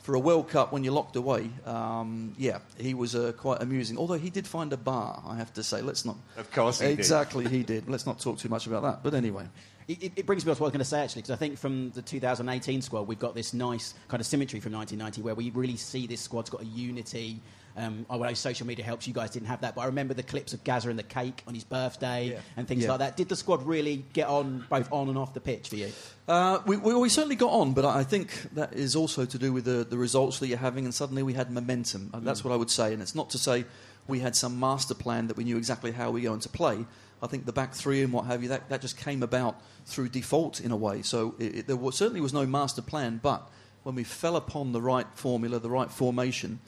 [0.06, 3.98] for a World Cup, when you're locked away, um, yeah, he was uh, quite amusing.
[3.98, 5.82] Although he did find a bar, I have to say.
[5.82, 6.16] Let's not.
[6.36, 6.98] Of course he did.
[7.00, 7.88] exactly, he did.
[7.88, 9.02] Let's not talk too much about that.
[9.02, 9.48] But anyway.
[9.88, 11.30] It, it- it brings me on to what I was going to say actually, because
[11.32, 15.22] I think from the 2018 squad, we've got this nice kind of symmetry from 1990
[15.22, 17.40] where we really see this squad's got a unity.
[17.76, 19.06] Um, I know social media helps.
[19.06, 21.42] You guys didn't have that, but I remember the clips of Gaza and the cake
[21.46, 22.38] on his birthday Yeah.
[22.56, 22.90] and things Yeah.
[22.90, 23.16] like that.
[23.18, 25.92] Did the squad really get on both on and off the pitch for you?
[26.26, 29.52] Uh, we, we, we certainly got on, but I think that is also to do
[29.52, 32.10] with the, the results that you're having, and suddenly we had momentum.
[32.14, 32.92] And that's what I would say.
[32.94, 33.66] And it's not to say
[34.08, 36.86] we had some master plan that we knew exactly how we were going to play.
[37.22, 40.08] I think the back three and what have you, that, that just came about through
[40.10, 41.02] default in a way.
[41.02, 43.48] So it, it, there was, certainly was no master plan, but
[43.84, 46.60] when we fell upon the right formula, the right formation,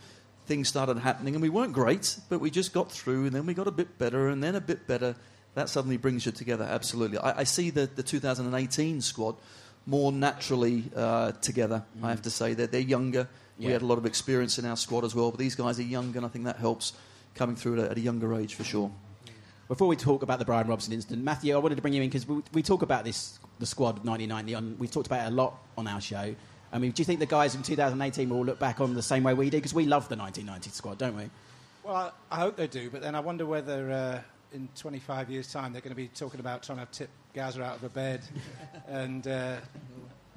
[0.48, 3.54] things started happening, and we weren't great, but we just got through, and then we
[3.54, 5.14] got a bit better, and then a bit better.
[5.54, 7.18] That suddenly brings you together, absolutely.
[7.18, 9.36] I, I see the, the 2018 squad
[9.86, 12.54] more naturally uh, together, I have to say.
[12.54, 13.28] They're, they're younger.
[13.58, 15.82] We had a lot of experience in our squad as well, but these guys are
[15.82, 16.94] younger, and I think that helps
[17.34, 18.90] coming through at a, at a younger age for sure.
[19.68, 22.08] Before we talk about the Brian Robson incident, Matthew, I wanted to bring you in
[22.08, 24.54] because we, we talk about this, the squad of 1990.
[24.54, 26.34] On, we've talked about it a lot on our show.
[26.72, 29.22] I mean, do you think the guys in 2018 will look back on the same
[29.22, 29.58] way we did?
[29.58, 31.30] Because we love the 1990 squad, don't we?
[31.84, 34.20] Well, I, I hope they do, but then I wonder whether uh,
[34.54, 37.76] in 25 years' time they're going to be talking about trying to tip Gaza out
[37.76, 38.20] of a bed
[38.88, 39.56] and uh,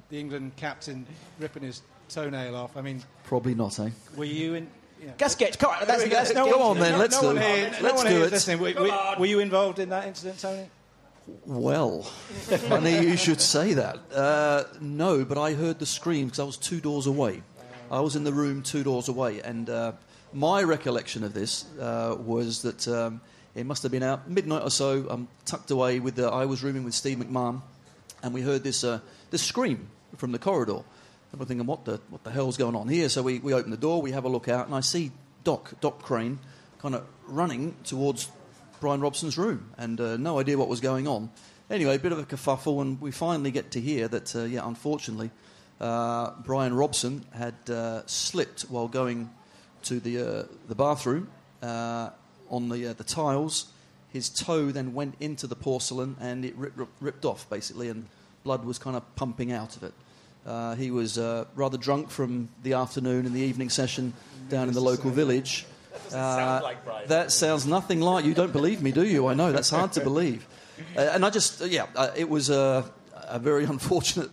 [0.08, 1.04] the England captain
[1.38, 2.76] ripping his toenail off.
[2.76, 3.90] I mean, Probably not, eh?
[4.16, 4.68] were you in?
[5.02, 7.32] You Gas sketch, come on, that's, that's no Go one- on then, no- let's no
[7.32, 7.42] do it.
[7.42, 8.30] here- Let's do it.
[8.30, 8.60] listening.
[8.60, 10.66] Were, were- were you involved in that incident, Tony?
[11.46, 13.98] Well, funny you should say that.
[14.12, 17.42] Uh, no, but I heard the scream because I was two doors away.
[17.90, 19.92] I was in the room two doors away, and uh,
[20.32, 23.20] my recollection of this uh, was that um,
[23.54, 25.06] it must have been out midnight or so.
[25.08, 26.28] I'm tucked away with the.
[26.28, 27.62] I was rooming with Steve McMahon,
[28.22, 30.82] and we heard this uh, this scream from the corridor.
[31.30, 33.08] And we're thinking, what the what the hell's going on here?
[33.08, 35.12] So we, we open the door, we have a look out, and I see
[35.44, 36.38] Doc Doc Crane
[36.80, 38.30] kind of running towards
[38.82, 41.30] Brian Robson's room, and uh, no idea what was going on.
[41.70, 44.66] Anyway, a bit of a kerfuffle, and we finally get to hear that, uh, yeah,
[44.66, 45.30] unfortunately,
[45.80, 49.30] uh, Brian Robson had uh, slipped while going
[49.84, 51.28] to the uh, the bathroom
[51.62, 53.66] on the the tiles.
[54.12, 58.08] His toe then went into the porcelain, and it rip, rip, ripped off basically, and
[58.42, 59.94] blood was kind of pumping out of it.
[60.44, 64.12] Uh, he was uh, rather drunk from the afternoon and the evening session
[64.48, 65.66] down in the local village.
[66.14, 67.08] Uh, like Brian.
[67.08, 68.34] that sounds nothing like you.
[68.34, 69.26] Don't believe me, do you?
[69.26, 70.46] I know that's hard to believe.
[70.96, 74.30] uh, and I just, uh, yeah, uh, it was a, a very unfortunate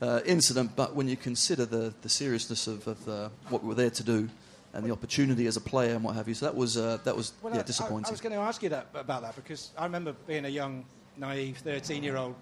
[0.00, 3.74] uh, incident, but when you consider the, the seriousness of, of uh, what we were
[3.74, 4.28] there to do
[4.72, 7.16] and the opportunity as a player and what have you, so that was, uh, that
[7.16, 7.96] was Well, yeah, I- I.
[7.96, 10.84] I was going to ask you that, about that because I remember being a young,
[11.16, 12.34] naive 13 year old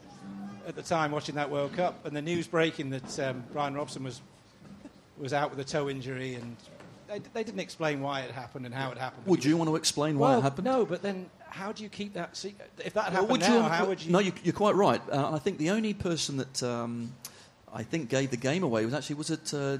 [0.66, 4.04] at the time watching that World Cup and the news breaking that um, Brian Robson
[4.04, 4.20] was,
[5.16, 6.54] was out with a toe injury and
[7.08, 9.26] they, they didn't explain why it happened and how it happened.
[9.26, 10.66] Would you want to explain why well, it happened?
[10.66, 12.70] No, but then how do you keep that secret?
[12.84, 14.12] If that Well, happened would now, you- how would you?
[14.12, 15.00] No, you, you're quite right.
[15.10, 17.14] Uh, I think the only person that um,
[17.72, 19.78] I think gave the game away was actually was it uh,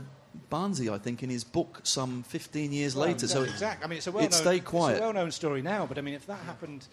[0.50, 0.88] Barnsley.
[0.88, 3.28] I think in his book some 15 years Well, later.
[3.28, 3.84] So exactly.
[3.84, 4.92] I mean, it's a well-known, stayed quiet.
[4.94, 6.86] It's a well-known story now, but I mean, if that happened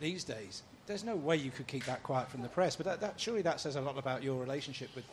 [0.00, 2.76] these days, there's no way you could keep that quiet from the press.
[2.76, 5.04] But that, that surely that says a lot about your relationship with.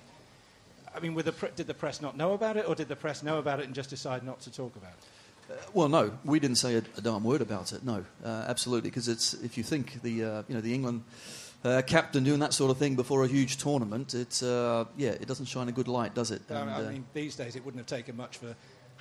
[0.96, 3.24] I mean, the pre- did the press not know about it, or did the press
[3.24, 5.60] know about it and just decide not to talk about it?
[5.74, 7.84] Well, no, we didn't say a, a darn word about it.
[7.84, 11.04] No, uh, absolutely, because it's if you think the uh, you know the England
[11.64, 15.28] uh, captain doing that sort of thing before a huge tournament, it's uh, yeah, it
[15.28, 16.42] doesn't shine a good light, does it?
[16.50, 18.56] I mean- And, I uh, mean, these days it wouldn't have taken much for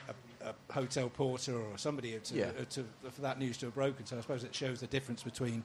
[0.09, 0.15] a,
[0.49, 2.47] a hotel porter or somebody to, Yeah.
[2.59, 4.07] uh, to, for that news to have broken.
[4.07, 5.65] So I suppose it shows the difference between.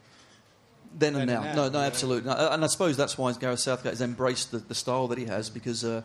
[0.94, 1.48] Then and then now.
[1.48, 1.86] and No, no, yeah.
[1.88, 2.32] absolutely.
[2.32, 5.50] And I suppose that's why Gareth Southgate has embraced the, the style that he has
[5.50, 6.02] because, uh,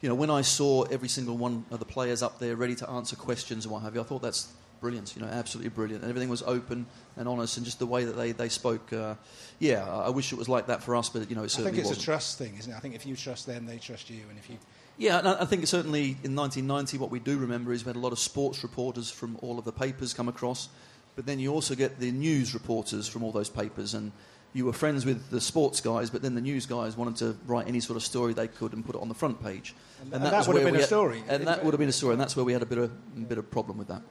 [0.00, 2.88] you know, when I saw every single one of the players up there ready to
[2.90, 4.48] answer questions and what have you, I thought that's
[4.80, 6.02] brilliant, you know, absolutely brilliant.
[6.02, 8.92] And everything was open and honest and just the way that they, they spoke.
[8.92, 9.14] Uh,
[9.58, 11.72] yeah, I wish it was like that for us, but, you know, it certainly I
[11.72, 12.02] think it's wasn't.
[12.02, 12.76] a trust thing, isn't it?
[12.76, 14.56] I think if you trust them, they trust you, and if you
[14.96, 18.12] Yeah, I think certainly in 1990, what we do remember is we had a lot
[18.12, 20.70] of sports reporters from all of the papers come across,
[21.16, 24.12] but then you also get the news reporters from all those papers, and
[24.52, 27.68] you were friends with the sports guys, but then the news guys wanted to write
[27.68, 29.74] any sort of story they could and put it on the front page,
[30.12, 31.22] And that was would have been a had- story.
[31.28, 32.90] and that would have been a story, and that's where we had a bit of
[33.16, 34.02] a bit of problem with that.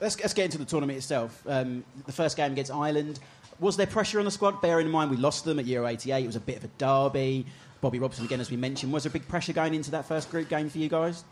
[0.00, 1.42] Let's, let's get into the tournament itself.
[1.48, 3.18] Um, the first game against Ireland.
[3.58, 4.62] Was there pressure on the squad?
[4.62, 6.22] Bearing in mind we lost them at Euro 88.
[6.22, 7.44] It was a bit of a derby.
[7.80, 8.92] Bobby Robson, again, as we mentioned.
[8.92, 11.24] Was there big pressure going into that first group game for you guys?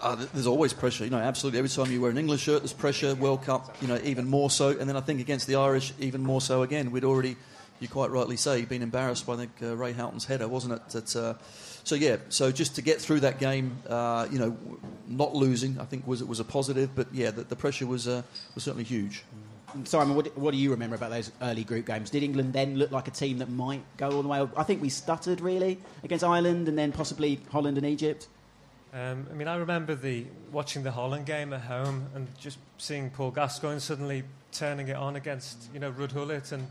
[0.00, 1.58] Uh, there's always pressure, you know, absolutely.
[1.58, 3.14] Every time you wear an English shirt, there's pressure.
[3.14, 4.70] World Cup, you know, even more so.
[4.70, 6.90] And then I think against the Irish, even more so again.
[6.90, 7.36] We'd already,
[7.80, 10.88] you quite rightly say, been embarrassed by I think, uh, Ray Houghton's header, wasn't it?
[10.90, 11.34] That, uh,
[11.84, 14.56] so yeah, so just to get through that game, uh, you know,
[15.06, 16.94] not losing, I think was was a positive.
[16.94, 18.22] But yeah, the, the pressure was uh,
[18.54, 19.22] was certainly huge.
[19.84, 22.08] Simon, what, what do you remember about those early group games?
[22.08, 24.46] Did England then look like a team that might go all the way?
[24.56, 28.28] I think we stuttered really against Ireland and then possibly Holland and Egypt.
[28.94, 33.10] Um, I mean, I remember the watching the Holland game at home and just seeing
[33.10, 36.64] Paul Gascoigne suddenly turning it on against you know Ruud Gullit and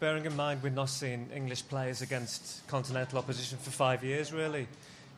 [0.00, 4.66] bearing in mind we'd not seen English players against continental opposition for five years really.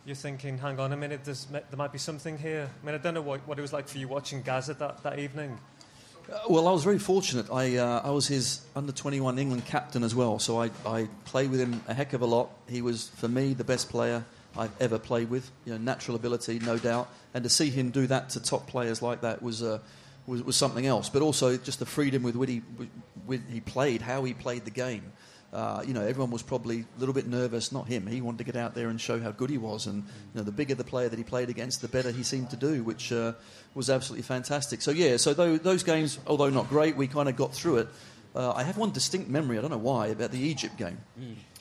[0.04, 2.68] You're thinking, hang on a minute, there might be something here.
[2.68, 5.02] I mean, I don't know what, what it was like for you watching Gaza that,
[5.02, 5.59] that evening.
[6.30, 7.50] Uh, well, I was very fortunate.
[7.50, 11.50] I, uh, I was his under 21 England captain as well, so I, I played
[11.50, 12.50] with him a heck of a lot.
[12.68, 14.26] He was, for me, the best player
[14.57, 15.51] I've ever played with.
[15.64, 17.09] You know, natural ability, no doubt.
[17.33, 19.79] And to see him do that to top players like that was, uh,
[20.27, 21.09] was, was something else.
[21.09, 22.62] But also just the freedom with which he,
[23.27, 25.12] with he played, how he played the game.
[25.53, 27.71] Uh, you know, everyone was probably a little bit nervous.
[27.71, 28.09] Not him.
[28.09, 29.87] He wanted to get out there and show how good he was.
[29.87, 32.51] And you know, the bigger the player that he played against, the better he seemed
[32.51, 33.35] to do, which uh,
[33.73, 34.83] was absolutely fantastic.
[34.83, 37.88] So yeah, so those, those games, although not great, we kind of got through it.
[38.35, 39.57] Uh, I have one distinct memory.
[39.57, 40.99] I don't know why about the Egypt game,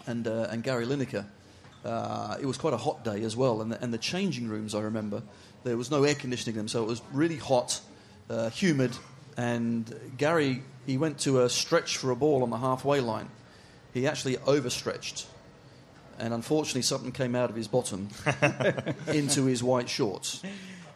[0.07, 1.25] and uh, and Gary Lineker.
[1.83, 4.73] Uh, it was quite a hot day as well, and the, and the changing rooms.
[4.73, 5.21] I remember
[5.63, 7.81] there was no air conditioning in them, so it was really hot,
[8.29, 8.95] uh, humid,
[9.35, 13.29] and Gary he went to a stretch for a ball on the halfway line.
[13.93, 15.25] He actually overstretched,
[16.19, 18.09] and unfortunately something came out of his bottom
[19.07, 20.41] into his white shorts.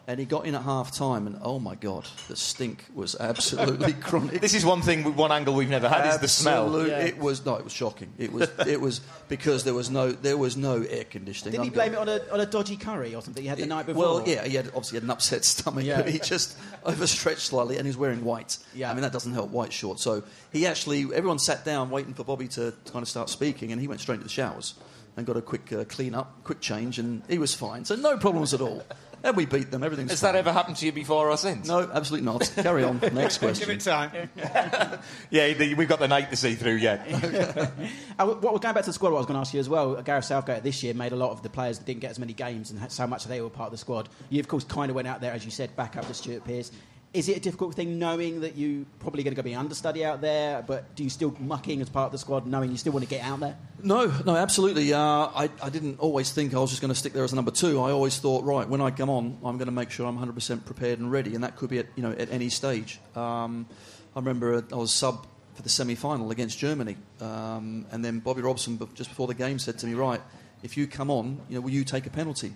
[0.08, 3.92] And he got in at half time, and oh my god, the stink was absolutely
[4.08, 4.40] chronic.
[4.40, 6.64] This is one thing, one angle we've never had is the smell.
[6.64, 8.10] Absolute- It was no, it was shocking.
[8.16, 11.52] It was it was because there was no there was no air conditioning.
[11.52, 13.50] Did he I'm blame going- it on a, on a dodgy curry or something he
[13.50, 14.02] had the night before?
[14.02, 16.00] Well, yeah, he had obviously had an upset stomach, Yeah.
[16.00, 18.56] but he just overstretched slightly, and he was wearing white.
[18.74, 18.90] Yeah.
[18.90, 20.00] I mean that doesn't help white shorts.
[20.02, 20.22] So
[20.54, 23.86] he actually, everyone sat down waiting for Bobby to kind of start speaking, and he
[23.88, 24.72] went straight to the showers
[25.18, 27.84] and got a quick uh, clean up, quick change, and he was fine.
[27.84, 28.82] So no problems at all.
[29.24, 29.82] And we beat them.
[29.82, 30.32] Everything's Has fine.
[30.34, 31.66] that ever happened to you before or since?
[31.66, 32.50] No, absolutely not.
[32.54, 32.98] Carry on.
[33.12, 33.66] Next question.
[33.66, 34.30] Give it time.
[35.30, 37.06] Yeah, the, we've got the night to see through yet.
[38.18, 39.68] Uh, what, going back to the squad, what I was going to ask you as
[39.68, 39.94] well.
[40.02, 42.32] Gareth Southgate this year made a lot of the players that didn't get as many
[42.32, 44.08] games and had so much they were part of the squad.
[44.28, 46.44] You, of course, kind of went out there, as you said, back up to Stuart
[46.44, 46.72] Pearce.
[47.14, 50.20] Is it a difficult thing knowing that you probably going to go be understudy out
[50.20, 53.02] there, but do you still mucking as part of the squad, knowing you still want
[53.02, 53.56] to get out there?
[53.82, 54.92] No, no, absolutely.
[54.92, 57.36] Uh, I, I didn't always think I was just going to stick there as a
[57.36, 57.80] number two.
[57.80, 60.66] I always thought, right, when I come on, I'm going to make sure I'm 100%
[60.66, 63.00] prepared and ready, and that could be at you know at any stage.
[63.16, 63.66] Um,
[64.14, 66.96] I remember I was sub for the semi-final against Germany.
[67.20, 70.20] Um, and then Bobby Robson, just before the game, said to me, "Right,
[70.62, 72.52] if you come on, you know, will you take a penalty?"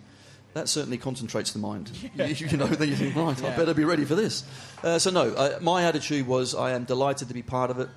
[0.55, 1.91] That certainly concentrates the mind.
[2.17, 4.45] You, you know, then you think, right, I better be ready for this.
[4.83, 7.89] Uh, so no, uh, my attitude was I am delighted to be part of it,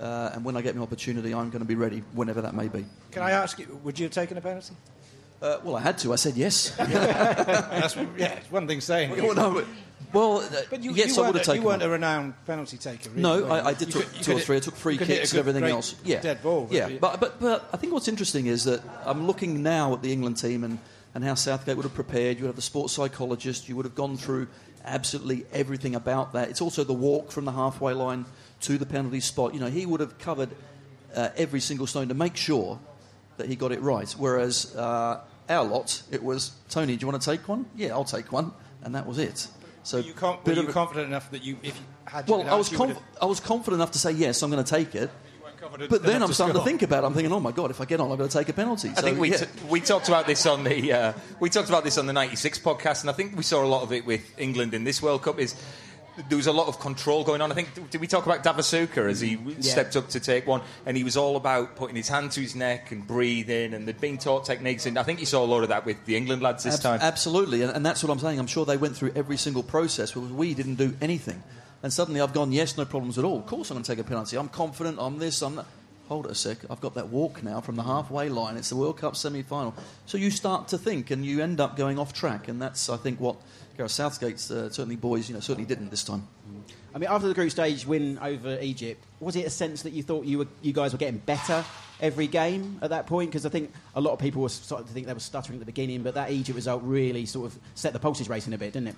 [0.00, 2.68] uh, and when I get an opportunity, I'm going to be ready, whenever that may
[2.68, 2.84] be.
[3.10, 4.74] Can I ask you, would you have taken a penalty?
[5.42, 6.12] Uh, well, I had to.
[6.12, 6.70] I said yes.
[6.76, 9.10] That's, yeah, it's one thing saying.
[9.10, 9.64] well, no,
[10.12, 11.62] well, uh, But you, yes, you, I would have a- taken.
[11.62, 11.88] you weren't one.
[11.90, 13.10] a renowned penalty taker.
[13.10, 13.46] Really, No.
[13.46, 14.56] I, I did took could- two or three.
[14.56, 15.96] I took free you could hit a kicks and everything else.
[16.04, 16.68] Yeah, dead ball.
[16.70, 20.12] Yeah, but, but but I think what's interesting is that I'm looking now at the
[20.12, 20.78] England team and,
[21.14, 22.36] and how Southgate would have prepared.
[22.36, 23.68] You would have the sports psychologist.
[23.68, 24.48] You would have gone through
[24.84, 26.50] absolutely everything about that.
[26.50, 28.26] It's also the walk from the halfway line
[28.62, 29.54] to the penalty spot.
[29.54, 30.50] You know, he would have covered
[31.14, 32.78] uh, every single stone to make sure
[33.36, 34.10] that he got it right.
[34.12, 36.96] Whereas uh, our lot, it was Tony.
[36.96, 37.66] Do you want to take one?
[37.76, 39.48] Yeah, I'll take one, and that was it.
[39.82, 42.48] So Were you, com- were bit you confident enough that you, if you had well,
[42.48, 45.10] I was, conf- I was confident enough to say yes, I'm going to take it.
[45.88, 47.06] But then I'm starting to think about it.
[47.06, 48.90] I'm thinking, oh my god, if I get on, I'm going to take a penalty.
[48.90, 49.38] I think we, yeah.
[49.38, 52.58] t- we talked about this on the uh, we talked about this on the '96
[52.60, 55.22] podcast, and I think we saw a lot of it with England in this World
[55.22, 55.38] Cup.
[55.38, 55.54] Is
[56.28, 57.50] there was a lot of control going on.
[57.50, 60.96] I think did we talk about Davasuka as he stepped up to take one, and
[60.96, 64.18] he was all about putting his hand to his neck and breathing, and they'd been
[64.18, 66.64] taught techniques, and I think you saw a lot of that with the England lads
[66.64, 67.00] this Ab- time.
[67.02, 68.38] Absolutely, and, and that's what I'm saying.
[68.38, 71.42] I'm sure they went through every single process, whereas we didn't do anything.
[71.84, 73.38] And suddenly I've gone, yes, no problems at all.
[73.38, 74.38] Of course I'm going to take a penalty.
[74.38, 74.96] I'm confident.
[74.98, 75.42] I'm this.
[75.42, 75.66] I'm that.
[76.08, 76.58] Hold it a sec.
[76.70, 78.56] I've got that walk now from the halfway line.
[78.56, 79.74] It's the World Cup semi-final.
[80.06, 82.48] So you start to think, and you end up going off track.
[82.48, 83.36] And that's, I think, what
[83.76, 86.26] Gareth Southgate's uh, certainly boys, you know, certainly didn't this time.
[86.94, 90.02] I mean, after the group stage win over Egypt, was it a sense that you
[90.02, 91.62] thought you were, you guys were getting better
[92.00, 93.30] every game at that point?
[93.30, 95.60] Because I think a lot of people were starting to think they were stuttering at
[95.60, 98.72] the beginning, but that Egypt result really sort of set the pulses racing a bit,
[98.72, 98.96] didn't it?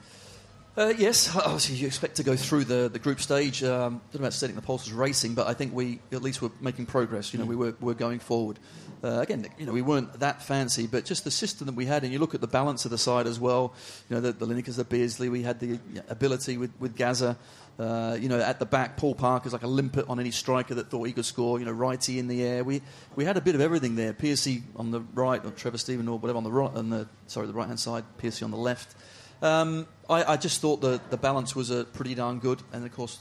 [0.77, 3.65] Uh, yes, obviously you expect to go through the, the group stage.
[3.65, 6.43] Um, don't know about setting the pulse pulses racing, but I think we at least
[6.43, 7.33] were making progress.
[7.33, 8.59] You know, we were, were going forward.
[9.03, 12.05] Uh, again, you know, we weren't that fancy, but just the system that we had,
[12.05, 13.73] and you look at the balance of the side as well.
[14.11, 17.39] You know, the, the Linekers, the Beardsley, we had the ability with, with Gazza.
[17.79, 20.91] Uh, you know, at the back, Paul Parker's like a limpet on any striker that
[20.91, 21.59] thought he could score.
[21.59, 22.65] You know, Wrighty in the air.
[22.65, 22.83] We
[23.17, 24.13] we had a bit of everything there.
[24.13, 27.47] Piercy on the right, or Trevor Steven or whatever on the right, on the sorry,
[27.47, 28.05] the right hand side.
[28.19, 28.95] Piercy on the left.
[29.43, 32.93] Um, I, I just thought the, the balance was uh, pretty darn good, and of
[32.95, 33.19] course,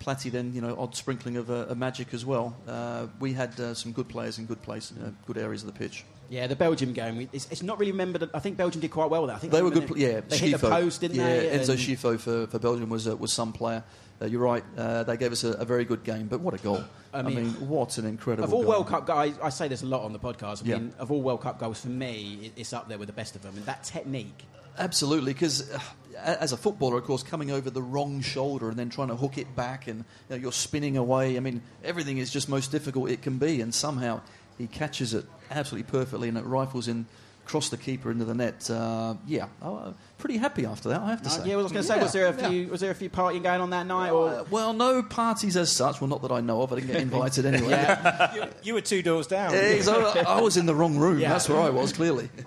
[0.00, 2.56] Platty then you know odd sprinkling of uh, a magic as well.
[2.66, 5.78] Uh, we had uh, some good players in good place, uh, good areas of the
[5.78, 6.04] pitch.
[6.30, 7.28] Yeah, the Belgium game.
[7.32, 8.28] It's, it's not really remembered.
[8.32, 9.36] I think Belgium did quite well that.
[9.36, 9.86] I think They were good.
[9.86, 11.58] Pl- yeah, they hit the post, didn't yeah, they?
[11.58, 13.84] Enzo And- Scifo for, for Belgium was uh, was some player.
[14.22, 14.64] Uh, you're right.
[14.76, 16.82] Uh, they gave us a, a very good game, but what a goal!
[17.12, 18.70] I I mean, mean, what an incredible Of all goal.
[18.70, 20.64] World Cup guys, I say this a lot on the podcast.
[20.64, 20.76] I Yeah.
[20.78, 23.42] mean, of all World Cup goals, for me, it's up there with the best of
[23.42, 23.54] them.
[23.56, 24.44] And that technique,
[24.78, 25.78] Absolutely, because uh,
[26.18, 29.38] as a footballer, of course, coming over the wrong shoulder and then trying to hook
[29.38, 29.98] it back, and
[30.28, 31.36] you know, you're spinning away.
[31.36, 34.20] I mean, everything is just most difficult it can be, and somehow
[34.58, 37.06] he catches it absolutely perfectly, and it rifles in
[37.46, 38.70] across the keeper into the net.
[38.70, 41.00] Uh, yeah, oh, pretty happy after that.
[41.02, 41.40] I have to Uh, say.
[41.48, 42.48] yeah, well, I was going to say, Yeah, was there a yeah.
[42.48, 42.68] few?
[42.68, 44.10] Was there a few partying going on that night?
[44.12, 46.00] Or Uh, well, no parties as such.
[46.00, 46.72] Well, not that I know of.
[46.72, 47.68] I didn't get invited anyway.
[47.72, 49.52] yeah, You were two doors down.
[49.52, 51.18] Yeah, so I was in the wrong room.
[51.18, 51.28] Yeah.
[51.28, 52.30] That's where I was, clearly.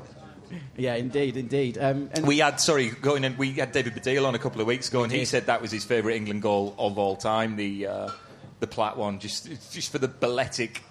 [0.77, 1.77] yeah, indeed, indeed.
[1.77, 3.37] Um, and We had sorry going in.
[3.37, 5.71] We had David Baddiel on a couple of weeks ago, and he said that was
[5.71, 7.55] his favourite England goal of all time.
[7.55, 8.09] The uh,
[8.59, 10.81] the Platt one, just just for the balletic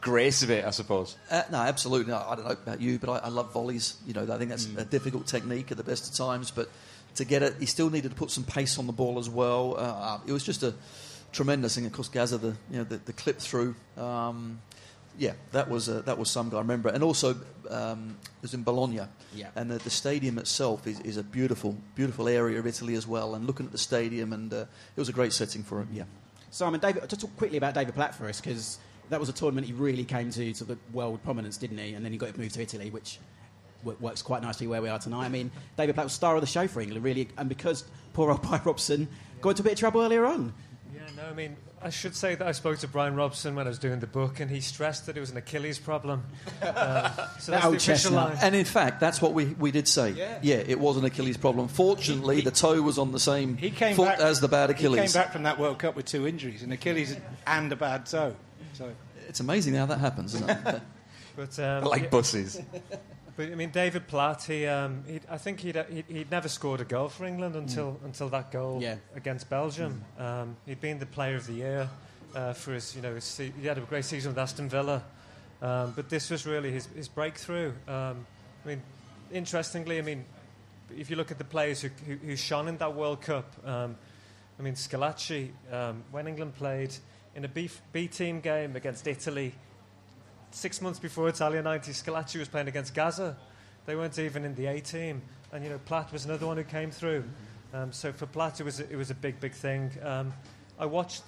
[0.00, 1.16] grace of it, I suppose.
[1.30, 2.12] Uh, no, absolutely.
[2.12, 3.96] No, I don't know about you, but I, I love volleys.
[4.06, 6.50] You know, I think that's a difficult technique at the best of times.
[6.50, 6.68] But
[7.16, 9.76] to get it, he still needed to put some pace on the ball as well.
[9.78, 10.74] Uh, it was just a
[11.32, 11.86] tremendous thing.
[11.86, 13.74] Of course, Gazza, the you know the, the clip through.
[13.96, 14.60] Um,
[15.18, 16.56] yeah, that was uh, that was some guy.
[16.56, 17.36] I remember, and also
[17.70, 19.00] um, it was in Bologna,
[19.34, 19.48] Yeah.
[19.56, 23.34] and the, the stadium itself is, is a beautiful, beautiful area of Italy as well.
[23.34, 24.56] And looking at the stadium, and uh,
[24.96, 25.88] it was a great setting for it.
[25.92, 26.04] Yeah.
[26.50, 28.78] Simon, David, just talk quickly about David Platt for us because
[29.10, 31.94] that was a tournament he really came to to the world prominence, didn't he?
[31.94, 33.18] And then he got moved to Italy, which
[33.82, 35.24] wo- works quite nicely where we are tonight.
[35.24, 38.30] I mean, David Platt was star of the show for England, really, and because poor
[38.30, 39.08] old Pi Robson
[39.40, 40.52] got into a bit of trouble earlier on.
[40.94, 43.68] Yeah, no, I mean, I should say that I spoke to Brian Robson when I
[43.68, 46.24] was doing the book, and he stressed that it was an Achilles problem.
[46.62, 48.38] Um, so that's the official line.
[48.40, 50.38] And in fact, that's what we, we did say.
[50.42, 50.56] Yeah.
[50.56, 51.68] it was an Achilles problem.
[51.68, 54.98] Fortunately, the toe was on the same He came foot back as the bad Achilles.
[54.98, 58.06] He came back from that World Cup with two injuries, an Achilles and a bad
[58.06, 58.34] toe.
[58.72, 58.90] So
[59.28, 60.82] It's amazing how that happens, isn't it?
[61.36, 62.62] But, um, Like yeah, buses.
[63.36, 66.80] but I mean, David Platt, he, um, he'd, I think he'd, he'd, he'd never scored
[66.80, 68.96] a goal for England until, until that goal Yeah.
[69.16, 70.04] against Belgium.
[70.18, 71.88] Um, he'd been the player of the year
[72.34, 75.02] uh, for his, you know, his, he had a great season with Aston Villa.
[75.62, 77.72] Um, but this was really his, his breakthrough.
[77.88, 78.26] Um,
[78.64, 78.82] I mean,
[79.32, 80.24] interestingly, I mean,
[80.96, 83.96] if you look at the players who, who, who shone in that World Cup, um,
[84.58, 86.94] I mean, Schillaci, um, when England played,
[87.34, 89.54] in a B, B team game against Italy.
[90.54, 93.36] Six months before Italia 90, Schillaci was playing against Gazza.
[93.86, 95.20] They weren't even in the A team.
[95.52, 97.24] And, you know, Platt was another one who came through.
[97.72, 99.90] Um, so for Platt, it was, it was a big, big thing.
[100.00, 100.32] Um,
[100.78, 101.24] I watched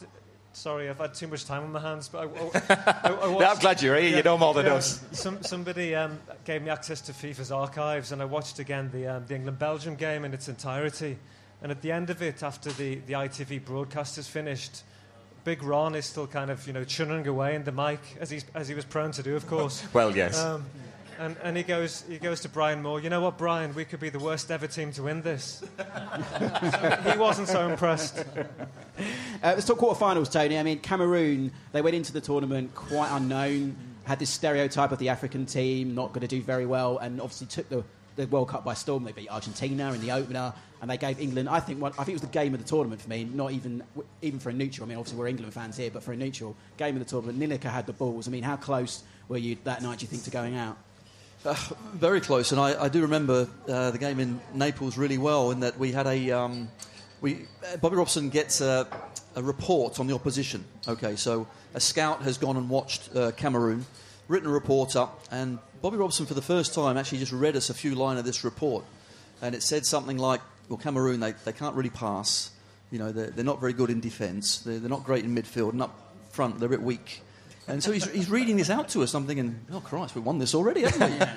[0.52, 3.58] Sorry, I've had too much time on my hands, but I, I, I, watched, I'm
[3.58, 4.08] glad you're here.
[4.08, 5.04] Yeah, you know more than yeah, us.
[5.12, 9.26] Some, somebody um, gave me access to FIFA's archives, and I watched again the, um,
[9.26, 11.18] the England-Belgium game in its entirety.
[11.60, 14.82] And at the end of it, after the, the ITV broadcast is finished,
[15.46, 18.40] Big Ron is still kind of you know churning away in the mic as he
[18.52, 19.86] as he was prone to do, of course.
[19.92, 20.36] well, yes.
[20.36, 20.64] Um,
[21.20, 23.00] and, and he goes he goes to Brian Moore.
[23.00, 23.72] You know what, Brian?
[23.72, 25.62] We could be the worst ever team to win this.
[27.12, 28.18] he wasn't so impressed.
[28.18, 28.42] Uh,
[29.40, 30.58] let's talk quarterfinals, Tony.
[30.58, 35.10] I mean, Cameroon, they went into the tournament quite unknown, had this stereotype of the
[35.10, 37.84] African team, not going to do very well, and obviously took the,
[38.16, 39.04] the World Cup by storm.
[39.04, 42.10] They beat Argentina in the opener, and they gave England, I think, one, I think
[42.10, 43.82] it was the game of the tournament for me, not even
[44.22, 44.86] even for a neutral.
[44.86, 47.38] I mean, obviously, we're England fans here, but for a neutral game of the tournament,
[47.38, 48.26] Lineker had the balls.
[48.26, 50.76] I mean, how close were you that night, do you think, to going out?
[51.44, 51.54] Uh,
[51.94, 55.60] very close, and I, I do remember uh, the game in Naples really well in
[55.60, 56.30] that we had a.
[56.32, 56.68] Um,
[57.20, 58.86] we, uh, Bobby Robson gets a,
[59.36, 60.64] a, report on the opposition.
[60.86, 63.86] Okay, so a scout has gone and watched uh, Cameroon,
[64.28, 67.70] written a report up, and Bobby Robson, for the first time, actually just read us
[67.70, 68.84] a few lines of this report.
[69.42, 72.50] And it said something like, well, Cameroon, they, they can't really pass.
[72.90, 74.58] You know, they're, they're not very good in defence.
[74.58, 75.72] They're, they're not great in midfield.
[75.72, 75.94] And up
[76.30, 77.22] front, they're a bit weak.
[77.68, 79.14] And so he's, he's reading this out to us.
[79.14, 81.16] I'm thinking, oh, Christ, we won this already, haven't we?
[81.16, 81.36] yeah.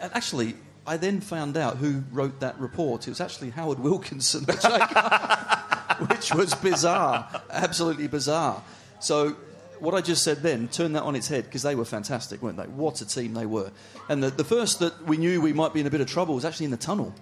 [0.00, 0.54] And actually,
[0.86, 3.06] I then found out who wrote that report.
[3.06, 8.62] It was actually Howard Wilkinson, which, I, which was bizarre, absolutely bizarre.
[9.00, 9.36] So
[9.80, 12.56] what I just said then, turn that on its head because they were fantastic, weren't
[12.56, 12.64] they?
[12.64, 13.70] What a team they were.
[14.08, 16.34] And the, the first that we knew we might be in a bit of trouble
[16.34, 17.14] was actually in the tunnel.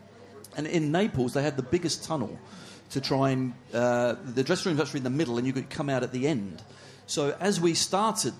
[0.57, 2.39] And in Naples, they had the biggest tunnel
[2.91, 3.55] to try and.
[3.73, 6.13] Uh, the dressing room was actually in the middle, and you could come out at
[6.13, 6.63] the end.
[7.07, 8.35] So as we started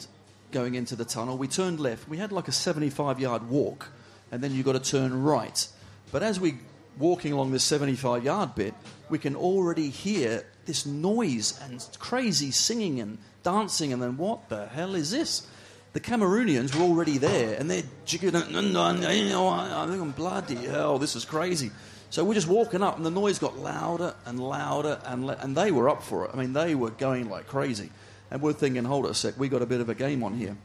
[0.51, 2.09] going into the tunnel, we turned left.
[2.09, 3.91] We had like a 75 yard walk,
[4.31, 5.67] and then you've got to turn right.
[6.11, 6.59] But as we're
[6.99, 8.75] walking along this 75 yard bit,
[9.09, 14.67] we can already hear this noise and crazy singing and dancing, and then what the
[14.67, 15.47] hell is this?
[15.93, 18.35] The Cameroonians were already there, and they're jigging.
[18.35, 21.71] I'm bloody hell, this is crazy.
[22.11, 25.71] So we're just walking up, and the noise got louder and louder, and, and they
[25.71, 26.31] were up for it.
[26.35, 27.91] I mean, they were going like crazy.
[28.31, 30.35] And we're thinking, hold it a sec, we got a bit of a game on
[30.35, 30.57] here.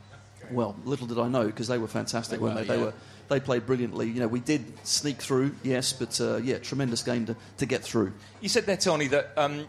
[0.52, 2.68] Well, little did I know, because they were fantastic, they weren't were, they?
[2.68, 2.76] Yeah.
[2.76, 2.94] They were
[3.28, 4.08] they played brilliantly.
[4.08, 7.84] You know, we did sneak through, yes, but uh, yeah, tremendous game to, to get
[7.84, 8.14] through.
[8.42, 9.68] You said there, Tony, that um,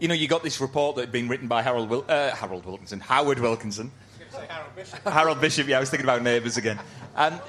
[0.00, 2.64] you know you got this report that had been written by Harold Wil- uh, Harold
[2.64, 3.92] Wilkinson, Howard Wilkinson.
[4.48, 5.04] Harold Bishop.
[5.04, 5.68] Harold Bishop.
[5.68, 6.78] Yeah, I was thinking about neighbours again.
[7.16, 7.40] Um,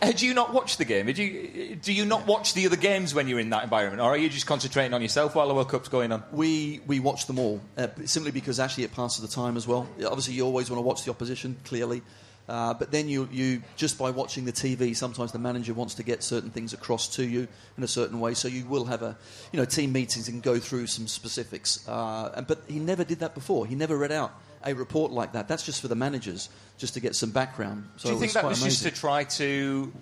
[0.00, 1.06] had you not watched the game?
[1.06, 4.10] Did you, do you not watch the other games when you're in that environment, or
[4.10, 6.22] are you just concentrating on yourself while the World Cup's going on?
[6.30, 9.88] We we watch them all uh, simply because actually it passes the time as well.
[10.04, 12.02] Obviously, you always want to watch the opposition clearly,
[12.48, 16.02] uh, but then you, you just by watching the TV, sometimes the manager wants to
[16.02, 17.46] get certain things across to you
[17.76, 18.34] in a certain way.
[18.34, 19.16] So you will have a
[19.52, 21.86] you know team meetings and go through some specifics.
[21.86, 23.66] Uh, and, but he never did that before.
[23.66, 24.32] He never read out
[24.64, 25.46] a report like that.
[25.46, 27.88] That's just for the managers, just to get some background.
[27.96, 28.84] So Do you think that was amazing.
[28.84, 29.92] just to try to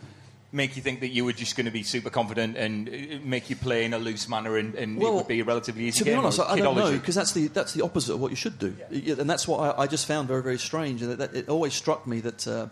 [0.56, 2.92] make you think that you were just going to be super confident and uh,
[3.22, 5.84] make you play in a loose manner and, and well, it would be a relatively
[5.84, 6.14] easy to game?
[6.14, 8.36] To be honest, I don't know because that's the that's the opposite of what you
[8.36, 9.14] should do, yeah.
[9.18, 11.02] and that's what I, I, just found very very strange.
[11.02, 12.46] And that, it always struck me that.
[12.46, 12.68] Uh,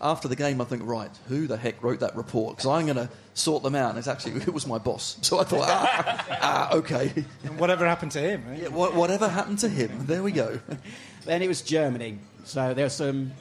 [0.00, 2.56] after the game, I think, right, who the heck wrote that report?
[2.56, 3.90] Because I'm going to sort them out.
[3.90, 5.18] And it's actually, it was my boss.
[5.22, 7.12] So I thought, ah, ah okay.
[7.44, 8.44] And whatever happened to him?
[8.46, 8.62] Right?
[8.62, 10.06] Yeah, whatever happened to him.
[10.06, 10.58] There we go.
[11.24, 12.18] then it was Germany.
[12.44, 13.32] So there was some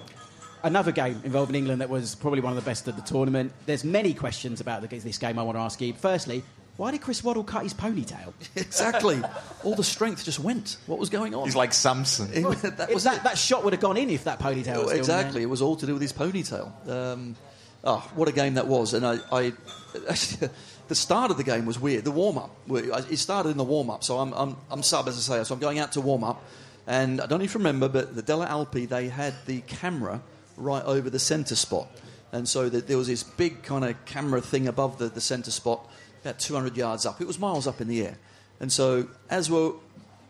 [0.64, 3.52] another game involving England that was probably one of the best of the tournament.
[3.66, 5.94] There's many questions about this game I want to ask you.
[5.94, 6.44] Firstly,
[6.78, 8.34] why did Chris Waddle cut his ponytail?
[8.56, 9.22] exactly.
[9.64, 10.78] All the strength just went.
[10.88, 11.46] What was going on?
[11.46, 12.44] He's like Samson.
[12.44, 15.44] Well, that, was that, that, shot would have gone in if that ponytail was Exactly.
[15.44, 16.90] It was all to do with his ponytail.
[16.90, 17.36] Um,
[17.84, 18.96] oh, what a game that was.
[18.96, 19.54] And I, I
[20.10, 20.50] actually,
[20.88, 22.06] the start of the game was weird.
[22.06, 22.56] The warm up.
[22.70, 24.04] It started in the warm up.
[24.04, 25.44] So I'm, I'm, I'm sub, as I say.
[25.44, 26.44] So I'm going out to warm up.
[26.88, 30.22] And I don't even remember, but the Delle Alpi, they had the camera
[30.58, 31.88] right over the centre spot.
[32.32, 35.52] And so the, there was this big kind of camera thing above the, the centre
[35.52, 35.88] spot,
[36.22, 37.22] about 200 yards up.
[37.22, 38.18] It was miles up in the air.
[38.60, 39.74] And so as we're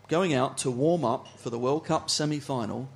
[0.08, 2.88] going out to warm up for the World Cup semi final,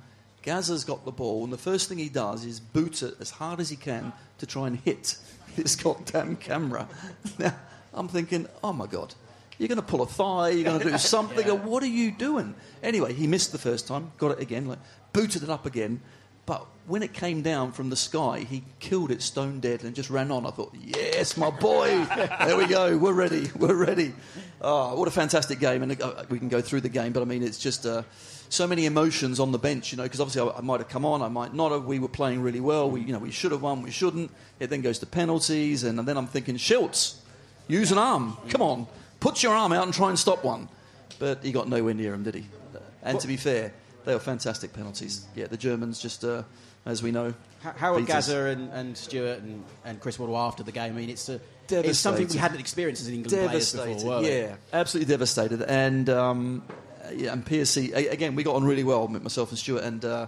[0.43, 3.59] Gazza's got the ball, and the first thing he does is boot it as hard
[3.59, 5.17] as he can to try and hit
[5.55, 6.87] this goddamn camera.
[7.39, 7.55] Now,
[7.93, 9.13] I'm thinking, oh my God,
[9.57, 11.53] you're going to pull a thigh, you're going to do something, yeah.
[11.53, 12.55] or what are you doing?
[12.81, 14.79] Anyway, he missed the first time, got it again, like,
[15.11, 15.99] booted it up again,
[16.45, 20.09] But when it came down from the sky, he killed it stone dead and just
[20.09, 20.47] ran on.
[20.47, 21.87] I thought, yes, my boy.
[22.43, 22.97] there we go.
[22.97, 23.47] We're ready.
[23.55, 24.11] We're ready.
[24.59, 25.83] Oh, what a fantastic game.
[25.83, 28.01] And uh, we can go through the game, but I mean, it's just uh,
[28.49, 31.05] so many emotions on the bench, you know, because obviously I, I, might have come
[31.05, 31.85] on, I might not have.
[31.85, 32.89] We were playing really well.
[32.89, 34.31] We, you know, we should have won, we shouldn't.
[34.59, 37.19] It then goes to penalties, and, and then I'm thinking, Shilts,
[37.67, 38.35] use an arm.
[38.49, 38.87] Come on.
[39.19, 40.67] Put your arm out and try and stop one.
[41.19, 42.47] But he got nowhere near him, did he?
[43.03, 43.73] And to be fair,
[44.05, 45.27] they were fantastic penalties.
[45.35, 46.43] Yeah, the Germans just, uh,
[46.89, 47.33] as we know.
[47.61, 50.93] How, how are Gazza and, and Stuart and, and Chris Waddle after the game?
[50.93, 54.23] I mean, it's, a, it's something we hadn't experienced as England players before.
[54.23, 55.61] yeah, absolutely devastated.
[55.61, 56.63] And um,
[57.13, 60.03] yeah, and Piercy again, we got on really well, with myself and Stuart, and.
[60.03, 60.27] Uh,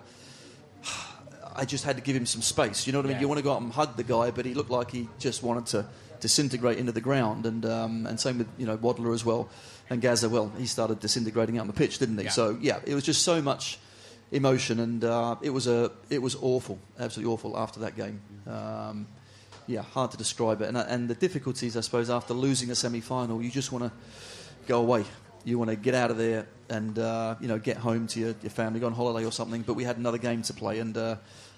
[1.53, 2.87] I just had to give him some space.
[2.87, 3.17] You know what I mean?
[3.17, 3.21] Yeah.
[3.21, 5.43] You want to go up and hug the guy, but he looked like he just
[5.43, 5.85] wanted to
[6.21, 9.49] disintegrate into the ground, and um, and same with you know Waddler as well,
[9.89, 10.29] and Gazza.
[10.29, 12.25] Well, he started disintegrating out on the pitch, didn't he?
[12.25, 12.29] Yeah.
[12.29, 13.79] So yeah, it was just so much
[14.31, 18.21] emotion, and uh, it was a it was awful, absolutely awful after that game.
[18.47, 19.07] Um,
[19.67, 23.01] yeah, hard to describe it, and and the difficulties, I suppose, after losing a semi
[23.01, 23.91] final, you just want to
[24.67, 25.05] go away.
[25.43, 28.35] You want to get out of there and uh, you know get home to your,
[28.41, 29.61] your family, go on holiday or something.
[29.61, 31.15] But we had another game to play, and uh,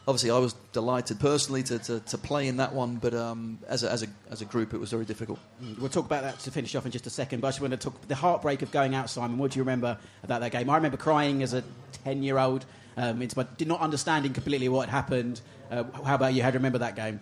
[0.07, 3.83] obviously I was delighted personally to, to, to play in that one, but um, as,
[3.83, 5.39] a, as, a, as a group it was very difficult.
[5.63, 7.61] Mm, we'll talk about that to finish off in just a second, but I just
[7.61, 9.37] want to talk the heartbreak of going out, Simon.
[9.37, 10.69] What do you remember about that game?
[10.69, 11.63] I remember crying as a
[12.03, 12.65] 10 year old,
[12.97, 15.41] um, but did not understanding completely what had happened.
[15.71, 16.43] Uh, how about you?
[16.43, 17.19] How do you remember that game?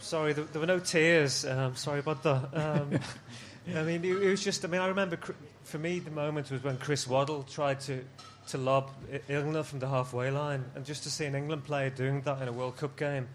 [0.00, 1.44] Sorry, there, there were no tears.
[1.44, 2.48] Um, sorry about that.
[2.54, 2.98] Um,
[3.76, 5.18] I mean, it, it was just, I mean, I remember
[5.64, 8.04] for me the moment was when Chris Waddle tried to
[8.48, 8.90] to lob
[9.28, 12.48] England from the halfway line, and just to see an England player doing that in
[12.48, 13.28] a World Cup game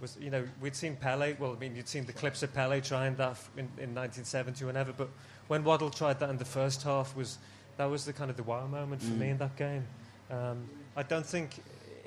[0.00, 1.36] was, you know, we'd seen Pele.
[1.38, 4.66] Well, I mean, you'd seen the clips of Pele trying that in, in 1970 or
[4.66, 5.08] whenever, but
[5.48, 7.38] when Waddle tried that in the first half, was
[7.76, 9.18] that was the kind of the wow moment for mm.
[9.18, 9.84] me in that game.
[10.30, 11.62] Um, I don't think,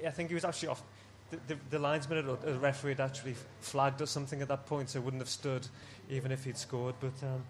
[0.05, 0.83] I think he was actually off.
[1.31, 4.89] The, the, the linesman or the referee had actually flagged or something at that point,
[4.89, 5.67] so wouldn't have stood
[6.09, 6.95] even if he'd scored.
[6.99, 7.43] But um,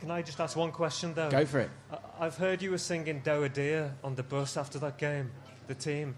[0.00, 1.30] can I just ask one question, though?
[1.30, 1.70] Go for it.
[1.90, 5.30] I- have heard you were singing Doe Deer on the bus after that game,
[5.66, 6.16] the team,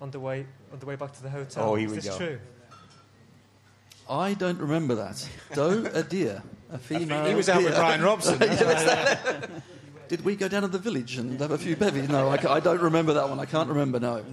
[0.00, 1.70] on the way, on the way back to the hotel.
[1.70, 2.16] Oh, here Is we this go.
[2.16, 2.38] true?
[4.08, 5.28] I don't remember that.
[5.54, 6.42] Doe a deer,
[6.72, 7.24] a female.
[7.26, 8.38] He was out with Brian Robson.
[10.08, 12.08] Did we go down to the village and have a few bevies?
[12.08, 13.38] No, I, I don't remember that one.
[13.38, 14.00] I can't remember.
[14.00, 14.24] No.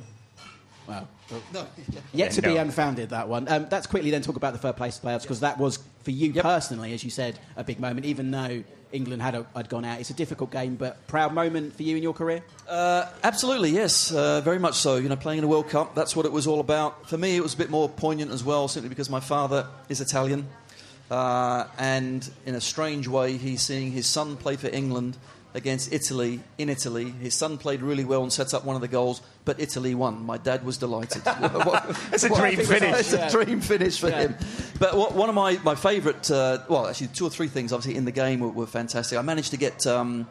[0.87, 1.07] Wow.
[1.53, 1.67] No.
[2.13, 3.47] Yet to be unfounded, that one.
[3.51, 6.31] Um, let's quickly then talk about the third place playoffs because that was, for you
[6.31, 6.43] yep.
[6.43, 9.99] personally, as you said, a big moment, even though England had, a, had gone out.
[9.99, 12.41] It's a difficult game, but proud moment for you in your career?
[12.67, 14.13] Uh, absolutely, yes.
[14.13, 14.95] Uh, very much so.
[14.95, 17.09] You know, playing in a World Cup, that's what it was all about.
[17.09, 19.99] For me, it was a bit more poignant as well, simply because my father is
[19.99, 20.47] Italian.
[21.11, 25.17] Uh, and in a strange way, he's seeing his son play for England
[25.57, 27.09] against Italy in Italy.
[27.09, 30.23] His son played really well and sets up one of the goals, but Italy won.
[30.25, 31.23] My dad was delighted.
[32.13, 32.99] it's a dream finish.
[32.99, 34.27] It's a dream finish for yeah.
[34.27, 34.35] him.
[34.79, 37.97] But what, one of my, my favourite, uh, well, actually, two or three things, obviously,
[37.97, 39.17] in the game were, were fantastic.
[39.17, 39.85] I managed to get.
[39.85, 40.27] Um,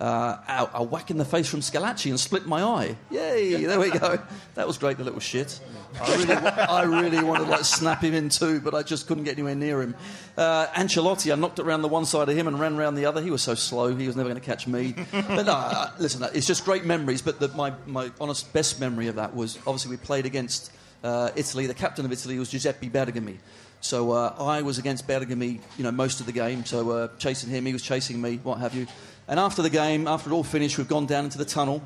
[0.00, 2.96] uh, a, whack in the face from Schillaci and split my eye.
[3.10, 3.64] Yay!
[3.64, 4.18] There we go.
[4.54, 5.60] That was great, the little shit.
[6.00, 9.24] I really, I really wanted to like snap him in two, but I just couldn't
[9.24, 9.94] get anywhere near him.
[10.36, 13.04] Uh, Ancelotti, I knocked it around the one side of him and ran around the
[13.06, 13.20] other.
[13.20, 14.94] He was so slow, he was never going to catch me.
[15.12, 17.20] But no, uh, listen, it's just great memories.
[17.20, 20.72] But the, my, my honest best memory of that was obviously we played against
[21.04, 21.66] uh, Italy.
[21.66, 23.36] The captain of Italy was Giuseppe Bergomi.
[23.82, 26.64] So uh, I was against Bergomi, you know, most of the game.
[26.64, 28.86] So uh, chasing him, he was chasing me, what have you.
[29.30, 31.80] And after the game, after it all finished, we've gone down into the tunnel,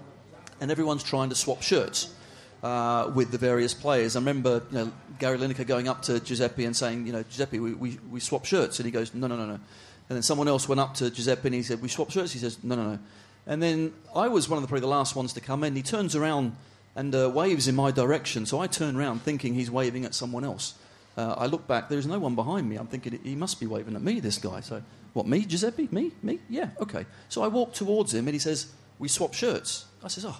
[0.62, 2.08] and everyone's trying to swap shirts
[2.62, 4.16] uh, with the various players.
[4.16, 7.58] I remember you know, Gary Lineker going up to Giuseppe and saying, you know, Giuseppe,
[7.58, 8.78] we, we, we swap shirts.
[8.78, 9.52] And he goes, no, no, no, no.
[9.52, 12.32] And then someone else went up to Giuseppe and he said, we swap shirts.
[12.32, 12.98] He says, no, no, no.
[13.46, 15.76] And then I was one of the probably the last ones to come in.
[15.76, 16.56] He turns around
[16.96, 18.46] and uh, waves in my direction.
[18.46, 20.76] So I turn around thinking he's waving at someone else.
[21.14, 22.76] Uh, I look back, there's no one behind me.
[22.76, 24.60] I'm thinking he must be waving at me, this guy.
[24.60, 24.82] So
[25.14, 25.88] what, me, Giuseppe?
[25.90, 26.12] Me?
[26.22, 26.40] Me?
[26.50, 27.06] Yeah, okay.
[27.28, 29.86] So I walk towards him and he says, We swap shirts.
[30.02, 30.36] I says, Oh,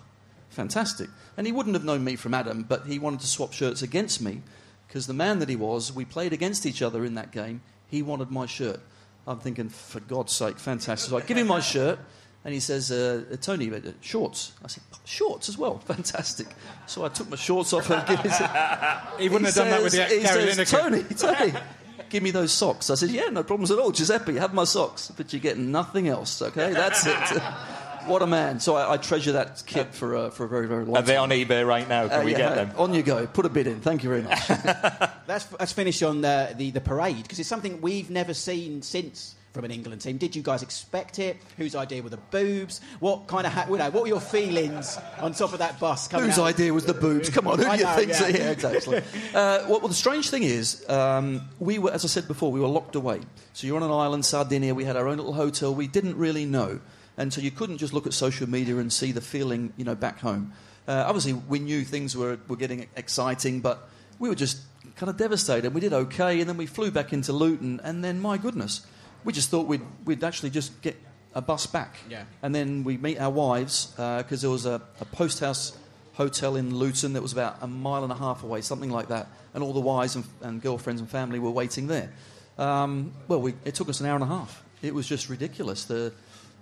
[0.50, 1.08] fantastic.
[1.36, 4.20] And he wouldn't have known me from Adam, but he wanted to swap shirts against
[4.20, 4.42] me
[4.86, 7.62] because the man that he was, we played against each other in that game.
[7.88, 8.80] He wanted my shirt.
[9.26, 11.10] I'm thinking, for God's sake, fantastic.
[11.10, 11.98] So I give him my shirt,
[12.44, 14.52] and he says, uh, Tony, uh, shorts.
[14.62, 16.48] I said, shorts as well, fantastic.
[16.86, 18.32] So I took my shorts off and give him.
[19.18, 21.52] he wouldn't he have says, done that with the Gary says, Tony, Tony
[22.08, 22.90] give me those socks.
[22.90, 23.90] I said, yeah, no problems at all.
[23.90, 25.12] Giuseppe, have my socks.
[25.16, 26.72] But you get nothing else, okay?
[26.72, 27.42] That's it.
[28.06, 28.60] what a man.
[28.60, 31.04] So I, I treasure that kit for, uh, for a very, very long time.
[31.04, 32.08] Are they on eBay right now?
[32.08, 32.72] Can uh, we yeah, get them?
[32.76, 33.26] On you go.
[33.26, 33.80] Put a bid in.
[33.80, 34.48] Thank you very much.
[35.28, 39.34] let's, let's finish on the, the, the parade, because it's something we've never seen since
[39.54, 40.18] from an England team.
[40.18, 41.36] Did you guys expect it?
[41.56, 42.80] Whose idea were the boobs?
[42.98, 46.08] What kind of ha- you know, what were your feelings on top of that bus?
[46.08, 46.46] Coming Whose out?
[46.46, 47.30] idea was the boobs?
[47.30, 48.10] Come on, who do you know, think?
[48.10, 48.26] yeah.
[48.26, 48.96] Yeah, exactly.
[49.34, 52.58] uh, well, well, the strange thing is, um, we were, as I said before, we
[52.58, 53.20] were locked away.
[53.52, 54.74] So you're on an island, Sardinia.
[54.74, 55.72] We had our own little hotel.
[55.72, 56.80] We didn't really know,
[57.16, 59.94] and so you couldn't just look at social media and see the feeling, you know,
[59.94, 60.52] back home.
[60.88, 63.88] Uh, obviously, we knew things were were getting exciting, but
[64.18, 64.58] we were just
[64.96, 65.72] kind of devastated.
[65.72, 68.84] We did okay, and then we flew back into Luton, and then my goodness,
[69.24, 70.96] we just thought we'd we'd actually just get
[71.34, 71.96] a bus back.
[72.08, 72.24] Yeah.
[72.42, 75.76] And then we meet our wives because there was a, a post house
[76.14, 79.26] hotel in Luton that was about a mile and a half away, something like that.
[79.52, 82.12] And all the wives and, and girlfriends and family were waiting there.
[82.56, 84.62] Um, well, we, it took us an hour and a half.
[84.80, 85.84] It was just ridiculous.
[85.84, 86.12] The,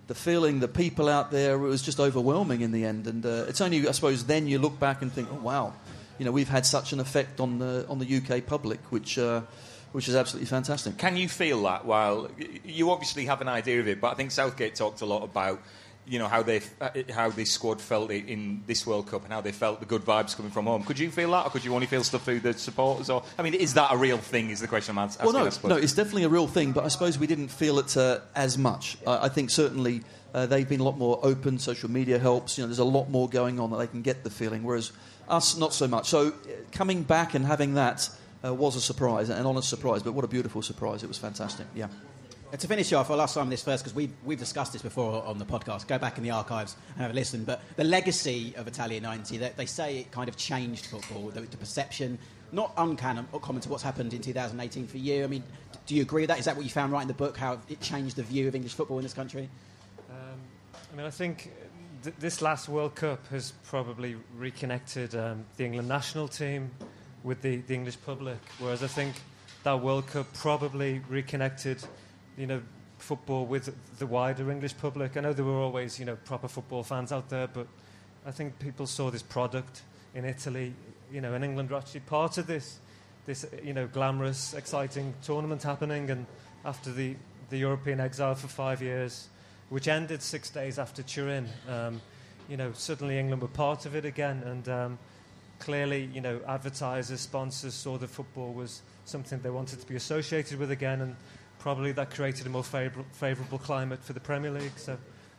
[0.07, 3.07] the feeling, the people out there, it was just overwhelming in the end.
[3.07, 5.75] And uh, it's only, I suppose, then you look back and think, oh, wow,
[6.19, 9.43] you know, we've had such an effect on the, on the UK public, which, uh,
[9.93, 10.99] which is absolutely fantastic.
[10.99, 12.31] Can you feel that while
[12.65, 15.63] you obviously have an idea of it, but I think Southgate talked a lot about
[16.05, 16.61] you know how they
[17.13, 20.05] how this squad felt it in this World Cup and how they felt the good
[20.05, 20.83] vibes coming from home.
[20.83, 23.09] Could you feel that, or could you only feel stuff through the supporters?
[23.09, 24.51] Or I mean, is that a real thing?
[24.51, 25.25] Is the question I'm asking?
[25.25, 27.97] Well, no, no, it's definitely a real thing, but I suppose we didn't feel it
[27.97, 28.99] uh, as much.
[29.07, 30.03] Uh, I think certainly
[30.35, 31.59] uh, they've been a lot more open.
[31.59, 32.59] Social media helps.
[32.59, 34.91] You know, there's a lot more going on that they can get the feeling, whereas
[35.29, 36.09] us not so much.
[36.09, 36.33] So uh,
[36.73, 38.09] coming back and having that
[38.45, 40.03] uh, was a surprise, an honest surprise.
[40.03, 41.03] But what a beautiful surprise!
[41.03, 41.67] It was fantastic.
[41.75, 41.89] Yeah.
[42.59, 45.39] To finish off, I'll ask Simon this first because we've, we've discussed this before on
[45.39, 45.87] the podcast.
[45.87, 47.45] Go back in the archives and have a listen.
[47.45, 51.41] But the legacy of Italia 90, they, they say it kind of changed football, the,
[51.41, 52.19] the perception,
[52.53, 55.25] not uncommon common to what's happened in 2018 for you.
[55.25, 55.43] I mean,
[55.87, 56.41] do you agree with that?
[56.41, 58.55] Is that what you found right in the book, how it changed the view of
[58.55, 59.49] English football in this country?
[60.11, 60.39] Um,
[60.93, 61.51] I mean, I think
[62.03, 66.71] th- this last World Cup has probably reconnected um, the England national team
[67.25, 69.15] with the, the English public, whereas I think
[69.63, 71.83] that World Cup probably reconnected,
[72.37, 72.63] you know,
[72.99, 75.17] football with the wider English public.
[75.17, 77.67] I know there were always, you know, proper football fans out there, but
[78.27, 79.83] I think people saw this product
[80.15, 80.75] in Italy,
[81.13, 82.79] you know, and England were actually part of this,
[83.27, 86.27] this, you know, glamorous, exciting tournament happening, and
[86.65, 87.17] after the,
[87.51, 89.29] the European exile for five years,
[89.69, 91.49] which ended six days after Turin.
[91.69, 92.01] Um,
[92.49, 94.99] you know, suddenly England were part of it again, and um,
[95.63, 100.59] clearly, you know, advertisers, sponsors saw that football was something they wanted to be associated
[100.59, 101.17] with again, and
[101.61, 104.77] probably that created a more favour- favourable climate for the Premier League.
[104.77, 104.99] So,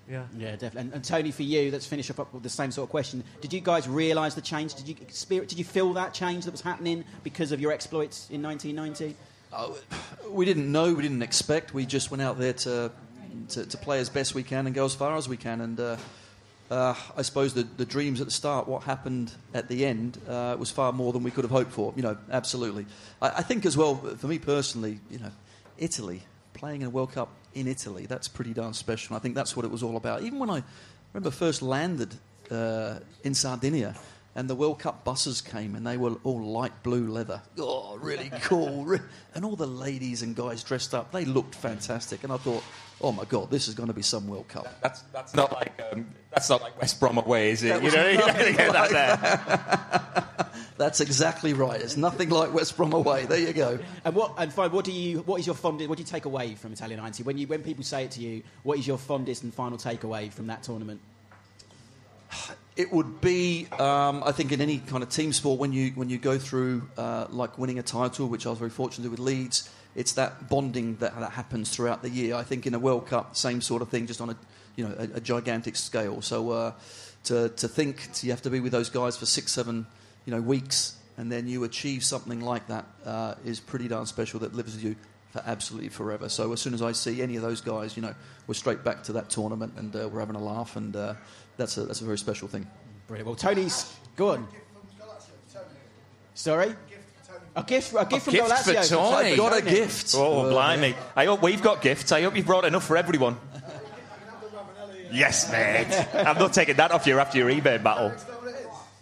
[0.10, 0.24] yeah.
[0.38, 0.82] Yeah, definitely.
[0.82, 3.24] And, and Tony, for you, let's finish up with the same sort of question.
[3.42, 4.76] Did you guys realise the change?
[4.76, 8.30] Did you experience, Did you feel that change that was happening because of your exploits
[8.30, 9.16] in 1990?
[9.52, 9.78] Oh,
[10.30, 11.74] we didn't know, we didn't expect.
[11.74, 12.92] We just went out there to,
[13.50, 15.62] to, to play as best we can and go as far as we can.
[15.62, 15.98] And uh,
[16.72, 20.56] uh, I suppose the, the dreams at the start, what happened at the end, uh,
[20.58, 21.94] was far more than we could have hoped for.
[21.96, 22.86] You know, absolutely.
[23.22, 25.32] I, I think as well, for me personally, you know,
[25.78, 29.16] Italy, playing in a World Cup in Italy, that's pretty darn special.
[29.16, 30.24] I think that's what it was all about.
[30.24, 30.64] Even when I
[31.14, 32.16] remember first landed
[32.50, 33.96] uh, in Sardinia,
[34.36, 37.42] and the World Cup buses came and they were all light blue leather.
[37.60, 38.98] Oh, really cool.
[39.36, 42.24] And all the ladies and guys dressed up, they looked fantastic.
[42.24, 42.64] And I thought,
[43.02, 44.68] oh my God, this is going to be some World Cup.
[44.82, 47.84] That's, that's not like um, that's not like West Brom away, is it?
[47.84, 48.90] You know, you're not nothing going to get that
[50.36, 50.48] there.
[50.78, 51.80] That's exactly right.
[51.80, 53.26] It's nothing like West Brom away.
[53.26, 53.78] There you go.
[54.04, 56.26] And what and fine, what do you what is your fondest what do you take
[56.26, 57.24] away from Italian 90?
[57.24, 60.34] When you when people say it to you, what is your fondest and final takeaway
[60.34, 61.00] from that tournament?
[62.76, 66.10] It would be, um, I think, in any kind of team sport when you when
[66.10, 69.70] you go through uh, like winning a title, which I was very fortunate with Leeds.
[69.96, 72.34] It's that bonding that, that happens throughout the year.
[72.34, 74.38] I think in a World Cup, same sort of thing, just on a
[74.76, 76.24] you know a, a gigantic scale.
[76.24, 76.72] So uh,
[77.26, 79.86] to to think you have to be with those guys for six, seven,
[80.26, 84.40] you know, weeks, and then you achieve something like that uh, is pretty darn special.
[84.40, 84.96] That lives with you
[85.34, 86.30] for absolutely forever.
[86.30, 88.14] So as soon as I see any of those guys, you know,
[88.48, 91.16] we're straight back to that tournament, and uh, we're having a laugh, and uh,
[91.58, 92.68] that's a that's a very special thing.
[93.08, 93.26] Brilliant.
[93.28, 94.48] Well, Tony's go on.
[96.36, 96.76] Sorry.
[97.56, 98.90] A gift, a gift from gift Golazzo.
[98.90, 99.36] for Tony.
[99.36, 100.14] Got a gift.
[100.16, 100.96] Oh, Uh, blimey.
[101.16, 102.12] I hope we've got gifts.
[102.12, 103.38] I hope you've brought enough for everyone.
[105.12, 106.08] Yes, mate.
[106.16, 108.12] I'm not taking that off you after your eBay battle.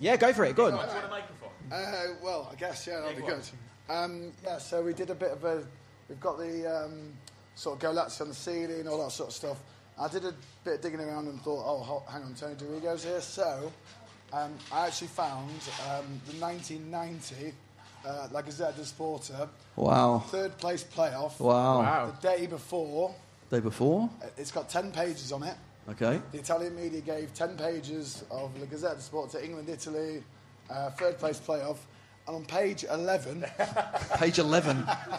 [0.01, 0.55] Yeah, go for it.
[0.57, 0.73] Go on.
[0.73, 3.43] Uh, well, I guess yeah, that'll be good.
[3.89, 5.63] Um, yeah, so we did a bit of a.
[6.11, 7.13] We've got the um,
[7.55, 9.57] sort of Golazzi on the ceiling, all that sort of stuff.
[9.97, 10.33] I did a
[10.65, 13.21] bit of digging around and thought, oh, hang on, Tony Dorigo's here.
[13.21, 13.71] So
[14.33, 15.49] um, I actually found
[15.89, 17.53] um, the 1990
[18.05, 19.31] uh, La Gazzetta dello Sport
[19.77, 20.19] Wow.
[20.27, 21.39] third place playoff.
[21.39, 22.11] Wow.
[22.21, 23.15] The day before,
[23.49, 24.09] Day before.
[24.21, 25.55] Uh, it's got 10 pages on it.
[25.91, 26.19] Okay.
[26.33, 30.21] The Italian media gave 10 pages of La Gazzetta dello Sport to England, Italy,
[30.69, 31.77] uh, third place playoff.
[32.27, 33.45] And on page 11,
[34.15, 34.77] Page 11.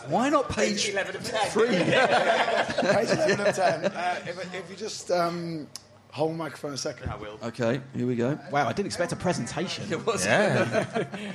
[0.09, 1.51] Why not page 11 of 10.
[1.51, 1.67] 3?
[1.69, 5.67] page 11 of 10, uh, if, if you just um,
[6.11, 7.11] hold the microphone a second.
[7.11, 7.39] I will.
[7.43, 8.39] Okay, here we go.
[8.51, 9.85] Wow, I didn't expect a presentation.
[9.91, 10.25] It was.
[10.25, 10.85] Yeah.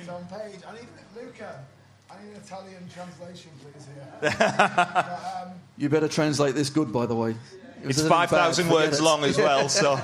[0.05, 1.59] So on page, I need, Luca,
[2.09, 3.87] I need an Italian translation, please,
[4.21, 5.53] here.
[5.77, 7.31] You better translate this good, by the way.
[7.31, 9.99] If It's there's anything bad, 5,000 words long as well, so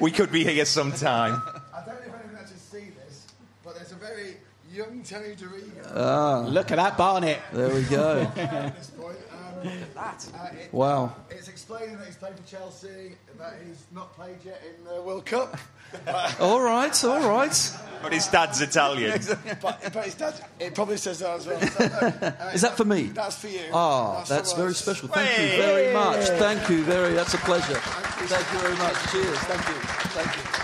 [0.00, 1.42] we could be here some time.
[1.74, 3.26] I don't know if anyone can actually see this,
[3.62, 4.38] but there's a very
[4.76, 7.40] young Tony Dorigo Look at that Barnett.
[7.52, 8.20] There we go.
[8.36, 9.16] at this point.
[9.32, 10.12] Um, uh,
[10.52, 11.14] it- Wow.
[11.30, 15.24] It's explaining that he's played for Chelsea, that he's not played yet in the World
[15.24, 15.56] Cup.
[16.40, 17.72] All right, all right.
[18.02, 19.18] But his dad's Italian.
[19.62, 21.60] but, but his dad, it probably says that as well.
[21.60, 23.04] So, uh, Is that for me?
[23.04, 23.70] That's for you.
[23.72, 24.78] Ah, for that's very us.
[24.78, 25.08] special.
[25.08, 26.26] Thank you very much.
[26.26, 27.14] Thank you very.
[27.14, 27.74] That's a pleasure.
[27.76, 29.12] Thank you very much.
[29.12, 29.38] Cheers.
[29.38, 29.74] Thank you.
[30.10, 30.62] Thank you.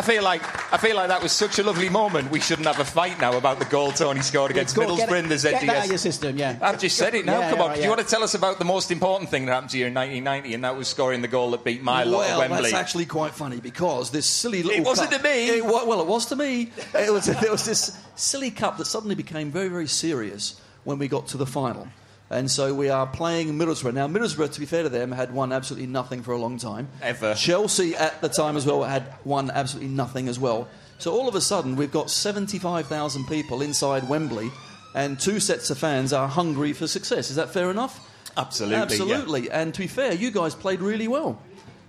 [0.00, 0.18] Thank you.
[0.18, 2.30] I feel like I feel like that was such a lovely moment.
[2.30, 5.08] We shouldn't have a fight now about the goal Tony scored against Go on, get
[5.08, 5.50] Middlesbrough it- in the ZDS.
[5.50, 6.58] Get that out of your system, yeah.
[6.62, 7.40] I've just said it now.
[7.40, 7.68] Yeah, Come yeah, on.
[7.70, 9.78] right, Do you want to tell us about the most important thing that happened to
[9.78, 10.54] you in 1990?
[10.54, 12.62] And that was scoring the goal that beat my lot at Well, Wembley.
[12.70, 14.80] that's actually quite funny because this silly little.
[14.80, 15.48] It wasn't cup- to me.
[15.48, 16.70] It well, it was to me.
[16.94, 17.26] It was.
[17.40, 21.36] There was this silly cup that suddenly became very, very serious when we got to
[21.36, 21.88] the final.
[22.30, 23.94] And so we are playing Middlesbrough.
[23.94, 26.88] Now, Middlesbrough, to be fair to them, had won absolutely nothing for a long time.
[27.00, 27.34] Ever.
[27.34, 30.68] Chelsea at the time as well had won absolutely nothing as well.
[30.98, 34.50] So all of a sudden, we've got 75,000 people inside Wembley,
[34.94, 37.30] and two sets of fans are hungry for success.
[37.30, 38.04] Is that fair enough?
[38.36, 38.82] Absolutely, yeah.
[38.82, 39.50] Absolutely.
[39.50, 41.40] And to be fair, you guys played really well.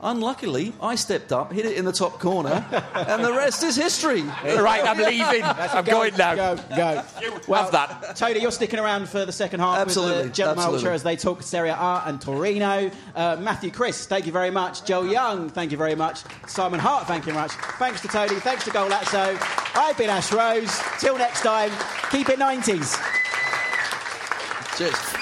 [0.01, 4.21] Unluckily, I stepped up, hit it in the top corner, and the rest is history.
[4.21, 5.43] right, I'm leaving.
[5.43, 6.35] I'm Go, going now.
[6.35, 7.03] Go, go.
[7.53, 8.15] Have that.
[8.15, 10.77] Tony, you're sticking around for the second half Absolutely, with the Gentleman absolutely.
[10.87, 12.89] Ultra as they talk Serie A and Torino.
[13.13, 14.85] Uh, Matthew Chris, thank you very much.
[14.85, 16.21] Joe Young, thank you very much.
[16.47, 17.51] Simon Hart, thank you very much.
[17.77, 19.37] Thanks to Tony, thanks to Golazzo.
[19.75, 20.79] I've been Ash Rose.
[20.99, 21.71] Till next time,
[22.09, 22.97] keep it 90s.
[24.77, 25.18] Cheers.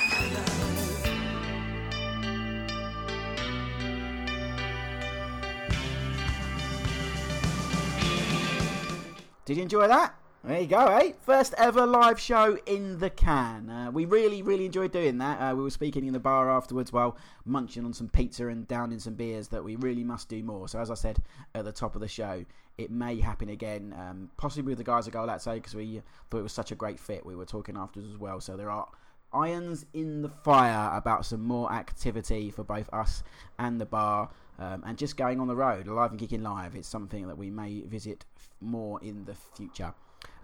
[9.47, 10.13] Did you enjoy that?
[10.43, 11.13] There you go, eh?
[11.25, 13.69] First ever live show in the can.
[13.69, 15.39] Uh, we really, really enjoyed doing that.
[15.39, 18.99] Uh, we were speaking in the bar afterwards while munching on some pizza and downing
[18.99, 20.67] some beers that we really must do more.
[20.67, 21.23] So, as I said
[21.55, 22.43] at the top of the show,
[22.77, 26.43] it may happen again, um, possibly with the guys at Golazzo because we thought it
[26.43, 27.25] was such a great fit.
[27.25, 28.41] We were talking afterwards as well.
[28.41, 28.89] So, there are
[29.31, 33.23] irons in the fire about some more activity for both us
[33.59, 34.29] and the bar.
[34.59, 37.51] Um, and just going on the road, live and kicking live, it's something that we
[37.51, 38.25] may visit
[38.59, 39.93] more in the future.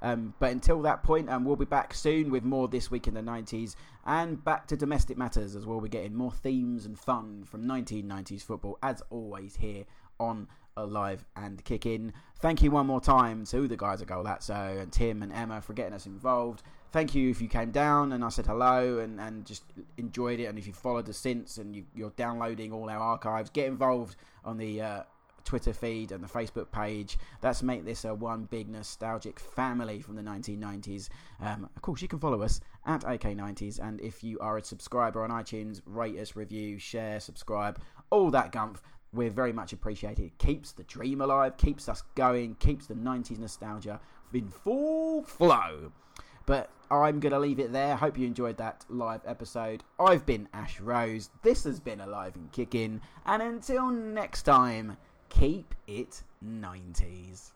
[0.01, 3.13] Um, but until that point, um, we'll be back soon with more This Week in
[3.13, 5.79] the 90s and back to domestic matters as well.
[5.79, 9.85] We're getting more themes and fun from 1990s football, as always, here
[10.19, 12.13] on Alive and Kicking.
[12.39, 15.73] Thank you one more time to the guys at Golazzo and Tim and Emma for
[15.73, 16.63] getting us involved.
[16.93, 19.63] Thank you if you came down and I said hello and, and just
[19.97, 20.45] enjoyed it.
[20.45, 24.15] And if you followed us since and you, you're downloading all our archives, get involved
[24.45, 25.03] on the uh,
[25.43, 27.17] Twitter feed and the Facebook page.
[27.41, 31.09] That's make this a one big nostalgic family from the 1990s.
[31.41, 35.23] Um, of course, you can follow us at AK90s, and if you are a subscriber
[35.23, 37.79] on iTunes, rate us, review, share, subscribe,
[38.11, 38.77] all that gumph.
[39.13, 40.25] We're very much appreciated.
[40.25, 43.99] It keeps the dream alive, keeps us going, keeps the 90s nostalgia
[44.31, 45.91] in full flow.
[46.45, 46.69] But
[47.01, 47.95] I'm going to leave it there.
[47.95, 49.83] Hope you enjoyed that live episode.
[49.99, 51.29] I've been Ash Rose.
[51.41, 53.01] This has been Alive and Kicking.
[53.25, 54.97] And until next time,
[55.29, 57.51] keep it 90s.